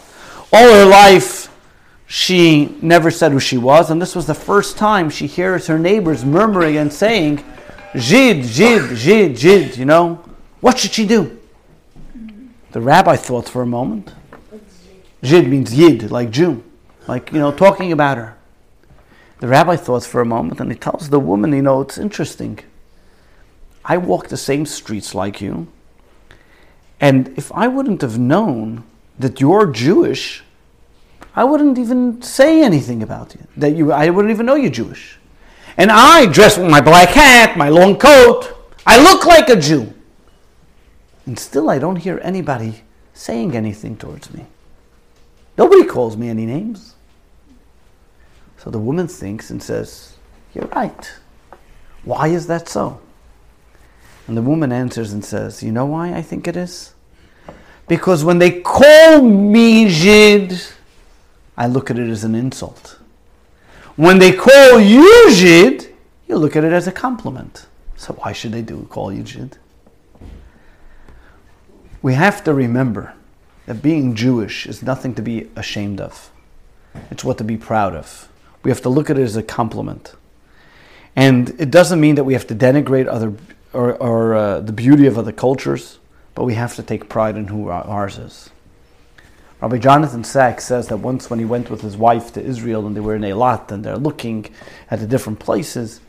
[0.53, 1.49] All her life,
[2.05, 5.79] she never said who she was, and this was the first time she hears her
[5.79, 7.37] neighbors murmuring and saying,
[7.93, 10.19] "Jid, Jid, Jid, Jid." You know,
[10.59, 11.39] what should she do?
[12.73, 14.13] The rabbi thought for a moment.
[15.23, 16.63] Jid means Yid, like Jew,
[17.07, 18.37] like you know, talking about her.
[19.39, 22.59] The rabbi thought for a moment, and he tells the woman, "You know, it's interesting."
[23.83, 25.67] I walk the same streets like you.
[26.99, 28.83] And if I wouldn't have known
[29.17, 30.43] that you're Jewish,
[31.35, 33.47] I wouldn't even say anything about you.
[33.57, 35.17] That you I wouldn't even know you're Jewish.
[35.77, 38.53] And I dress with my black hat, my long coat.
[38.85, 39.93] I look like a Jew.
[41.25, 42.81] And still I don't hear anybody
[43.13, 44.45] saying anything towards me.
[45.57, 46.95] Nobody calls me any names.
[48.57, 50.15] So the woman thinks and says,
[50.53, 51.11] You're right.
[52.03, 52.99] Why is that so?
[54.31, 56.93] And the woman answers and says, You know why I think it is?
[57.89, 60.71] Because when they call me Jid,
[61.57, 62.97] I look at it as an insult.
[63.97, 65.91] When they call you Jid,
[66.29, 67.65] you look at it as a compliment.
[67.97, 69.57] So why should they do call you Jid?
[72.01, 73.13] We have to remember
[73.65, 76.31] that being Jewish is nothing to be ashamed of.
[77.09, 78.29] It's what to be proud of.
[78.63, 80.15] We have to look at it as a compliment.
[81.17, 83.33] And it doesn't mean that we have to denigrate other
[83.73, 85.99] or, or uh, the beauty of other cultures,
[86.35, 88.49] but we have to take pride in who ours is.
[89.61, 92.95] Rabbi Jonathan Sacks says that once when he went with his wife to Israel and
[92.95, 94.48] they were in Eilat and they're looking
[94.89, 96.02] at the different places,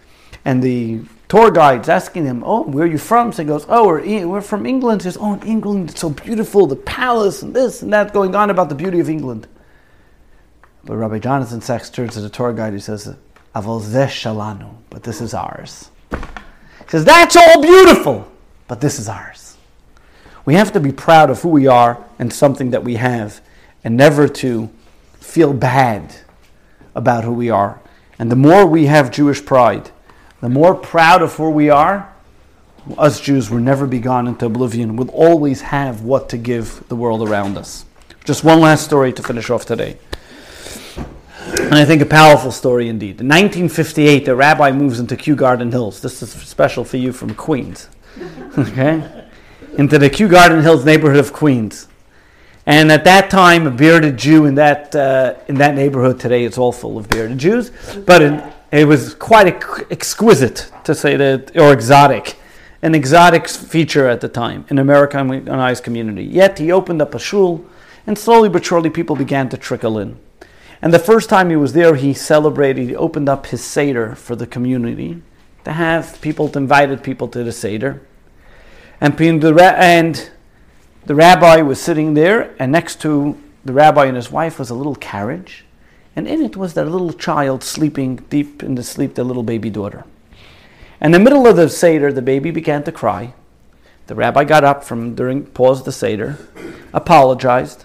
[0.45, 3.87] and the tour guide's asking him, "Oh, where are you from?" So he goes, "Oh,
[3.87, 7.83] we're, we're from England." He says, "Oh, England, it's so beautiful, the palace and this
[7.83, 9.47] and that going on about the beauty of England."
[10.85, 12.73] But Rabbi Jonathan Sacks turns to the tour guide.
[12.73, 13.15] He says,
[13.55, 15.91] "Aval shalanu," but this is ours.
[16.93, 18.31] Says, That's all beautiful,
[18.69, 19.57] but this is ours.
[20.45, 23.41] We have to be proud of who we are and something that we have,
[23.83, 24.69] and never to
[25.15, 26.15] feel bad
[26.95, 27.81] about who we are.
[28.19, 29.91] And the more we have Jewish pride,
[30.43, 32.13] the more proud of who we are,
[32.99, 34.95] us Jews will never be gone into oblivion.
[34.95, 37.87] We'll always have what to give the world around us.
[38.27, 39.97] Just one last story to finish off today.
[41.47, 43.21] And I think a powerful story indeed.
[43.21, 46.01] In 1958, a rabbi moves into Kew Garden Hills.
[46.01, 47.89] This is special for you from Queens.
[48.59, 49.27] okay?
[49.79, 51.89] Into the Kew Garden Hills neighborhood of Queens.
[52.67, 56.59] And at that time, a bearded Jew in that, uh, in that neighborhood today, it's
[56.59, 57.73] all full of bearded Jews,
[58.07, 59.47] but it, it was quite
[59.91, 62.37] exquisite, to say that, or exotic.
[62.83, 66.25] An exotic feature at the time in Americanized community.
[66.25, 67.65] Yet he opened up a shul,
[68.07, 70.19] and slowly but surely people began to trickle in.
[70.83, 74.35] And the first time he was there, he celebrated, he opened up his Seder for
[74.35, 75.23] the community
[75.65, 78.03] to have people, to invited people to the Seder.
[79.01, 80.31] And the, and
[81.07, 84.75] the rabbi was sitting there, and next to the rabbi and his wife was a
[84.75, 85.65] little carriage,
[86.17, 89.71] and in it was their little child sleeping deep in the sleep, their little baby
[89.71, 90.05] daughter.
[91.01, 93.35] And in the middle of the Seder, the baby began to cry.
[94.09, 96.39] The rabbi got up from during, paused the Seder,
[96.93, 97.85] apologized,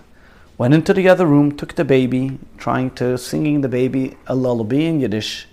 [0.57, 4.77] went into the other room, took the baby, trying to singing the baby a lullaby
[4.77, 5.47] in Yiddish,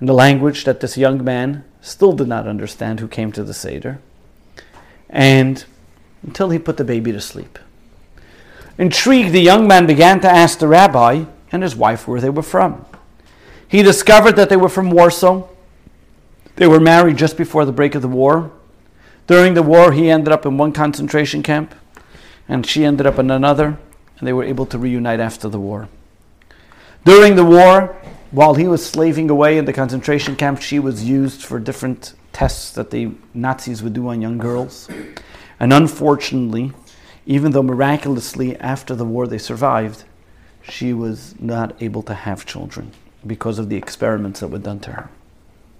[0.00, 3.54] in the language that this young man still did not understand who came to the
[3.54, 4.00] Seder,
[5.08, 5.64] and
[6.22, 7.58] until he put the baby to sleep.
[8.76, 12.42] Intrigued, the young man began to ask the rabbi and his wife where they were
[12.42, 12.84] from.
[13.68, 15.46] He discovered that they were from Warsaw.
[16.56, 18.50] They were married just before the break of the war.
[19.26, 21.74] During the war, he ended up in one concentration camp,
[22.48, 23.78] and she ended up in another
[24.18, 25.88] and they were able to reunite after the war.
[27.04, 27.96] During the war,
[28.30, 32.72] while he was slaving away in the concentration camp, she was used for different tests
[32.72, 34.88] that the Nazis would do on young girls.
[35.60, 36.72] And unfortunately,
[37.26, 40.04] even though miraculously after the war they survived,
[40.62, 42.92] she was not able to have children
[43.26, 45.10] because of the experiments that were done to her.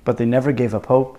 [0.05, 1.19] But they never gave up hope.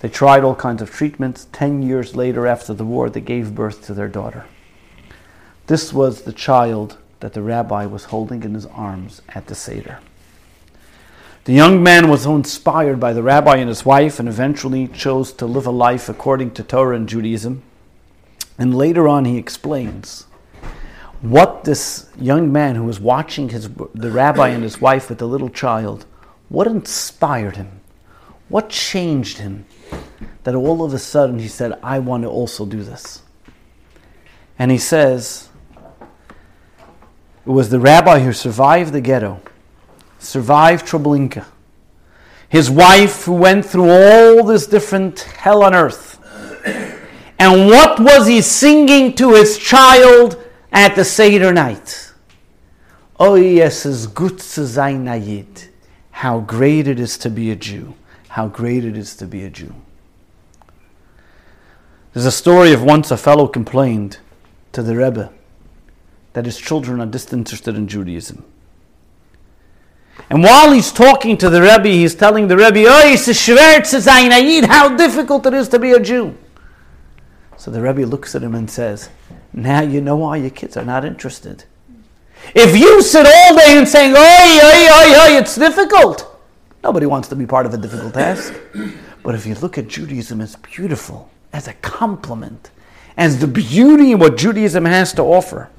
[0.00, 1.48] They tried all kinds of treatments.
[1.52, 4.46] Ten years later, after the war, they gave birth to their daughter.
[5.68, 10.00] This was the child that the rabbi was holding in his arms at the Seder.
[11.44, 15.44] The young man was inspired by the rabbi and his wife and eventually chose to
[15.44, 17.62] live a life according to Torah and Judaism.
[18.58, 20.24] And later on, he explains
[21.20, 25.28] what this young man who was watching his, the rabbi and his wife with the
[25.28, 26.06] little child,
[26.48, 27.80] what inspired him?
[28.48, 29.66] What changed him?
[30.44, 33.20] That all of a sudden he said, I want to also do this.
[34.58, 35.47] And he says,
[37.48, 39.40] it was the rabbi who survived the ghetto,
[40.18, 41.46] survived Treblinka.
[42.46, 46.20] His wife who went through all this different hell on earth.
[47.38, 50.36] And what was he singing to his child
[50.72, 52.12] at the Seder night?
[53.18, 55.70] Oh yes, es gut zu sein Yid.
[56.10, 57.94] How great it is to be a Jew.
[58.28, 59.74] How great it is to be a Jew.
[62.12, 64.18] There's a story of once a fellow complained
[64.72, 65.32] to the Rebbe
[66.38, 68.44] that his children are disinterested in Judaism.
[70.30, 75.54] And while he's talking to the Rebbe, he's telling the Rebbe, Oh, how difficult it
[75.54, 76.38] is to be a Jew.
[77.56, 79.10] So the Rebbe looks at him and says,
[79.52, 81.64] Now you know why your kids are not interested.
[82.54, 86.40] If you sit all day and saying, Oi, oi, oi, oi, it's difficult.
[86.84, 88.54] Nobody wants to be part of a difficult task.
[89.24, 92.70] But if you look at Judaism as beautiful, as a compliment,
[93.16, 95.70] as the beauty of what Judaism has to offer,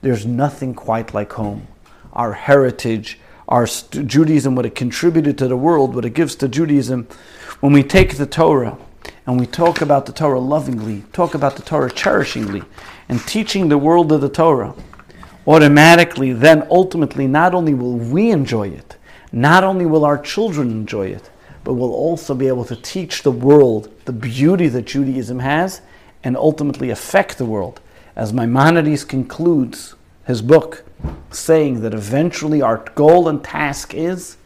[0.00, 1.66] there's nothing quite like home.
[2.12, 3.18] Our heritage,
[3.48, 7.08] our st- Judaism, what it contributed to the world, what it gives to Judaism.
[7.60, 8.78] When we take the Torah
[9.26, 12.64] and we talk about the Torah lovingly, talk about the Torah cherishingly,
[13.08, 14.74] and teaching the world of the Torah,
[15.46, 18.96] automatically, then ultimately, not only will we enjoy it,
[19.32, 21.30] not only will our children enjoy it,
[21.64, 25.80] but we'll also be able to teach the world the beauty that Judaism has
[26.22, 27.80] and ultimately affect the world.
[28.18, 29.94] As Maimonides concludes
[30.26, 30.84] his book,
[31.30, 34.36] saying that eventually our goal and task is,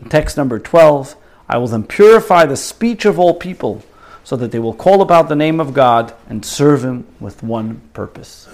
[0.00, 1.14] in text number 12,
[1.48, 3.84] I will then purify the speech of all people
[4.24, 7.80] so that they will call about the name of God and serve Him with one
[7.94, 8.48] purpose.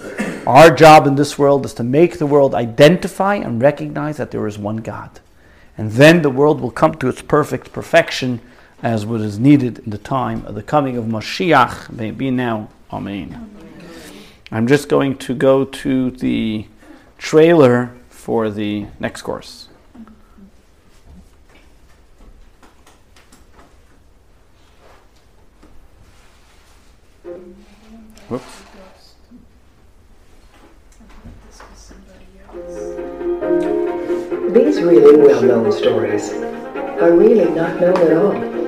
[0.45, 4.45] Our job in this world is to make the world identify and recognize that there
[4.45, 5.19] is one God.
[5.79, 8.39] And then the world will come to its perfect perfection
[8.83, 11.89] as what is needed in the time of the coming of Mashiach.
[11.91, 12.69] May it be now.
[12.91, 13.58] Amen.
[14.51, 16.65] I'm just going to go to the
[17.19, 19.67] trailer for the next course.
[28.27, 28.63] Whoops.
[34.53, 38.58] These really well-known stories are really not known at all.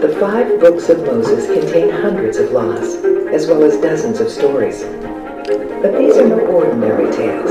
[0.00, 2.94] The five books of Moses contain hundreds of laws,
[3.34, 4.82] as well as dozens of stories.
[4.82, 7.50] But these are no ordinary tales.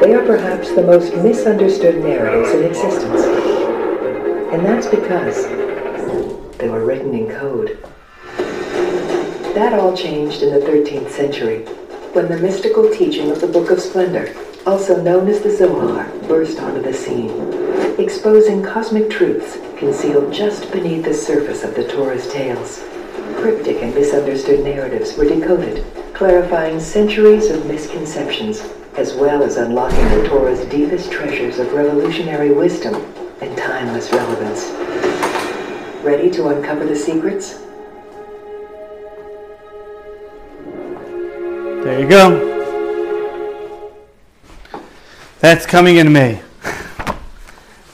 [0.00, 3.22] They are perhaps the most misunderstood narratives in existence.
[4.52, 5.48] And that's because
[6.58, 7.76] they were written in code.
[9.56, 11.64] That all changed in the 13th century,
[12.12, 14.32] when the mystical teaching of the Book of Splendor,
[14.64, 17.67] also known as the Zohar, burst onto the scene,
[17.98, 22.84] exposing cosmic truths concealed just beneath the surface of the Torah's tales.
[23.36, 25.84] Cryptic and misunderstood narratives were decoded,
[26.14, 28.60] clarifying centuries of misconceptions,
[28.96, 32.94] as well as unlocking the Torah's deepest treasures of revolutionary wisdom
[33.40, 34.70] and timeless relevance.
[36.04, 37.64] Ready to uncover the secrets?
[41.84, 42.44] There you go.
[45.40, 46.42] That's coming in May.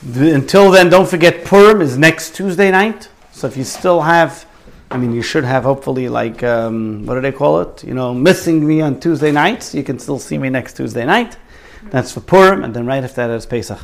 [0.07, 3.09] Until then, don't forget Purim is next Tuesday night.
[3.33, 4.45] So if you still have,
[4.91, 7.83] I mean, you should have hopefully like, um, what do they call it?
[7.83, 9.75] You know, missing me on Tuesday nights.
[9.75, 11.39] You can still see me next Tuesday night.
[11.85, 13.79] That's for Purim, and then right after that is Pesach.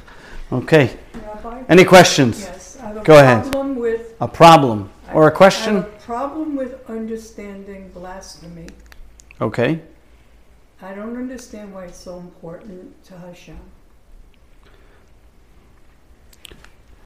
[0.53, 0.95] Okay.
[1.15, 1.63] Rabbi?
[1.71, 2.41] Any questions?
[2.41, 3.55] Yes, I have a Go ahead.
[3.77, 4.15] with.
[4.21, 5.79] A problem or a question?
[5.79, 8.69] a problem with understanding blasphemy.
[9.41, 9.81] Okay.
[10.83, 13.59] I don't understand why it's so important to Hashem.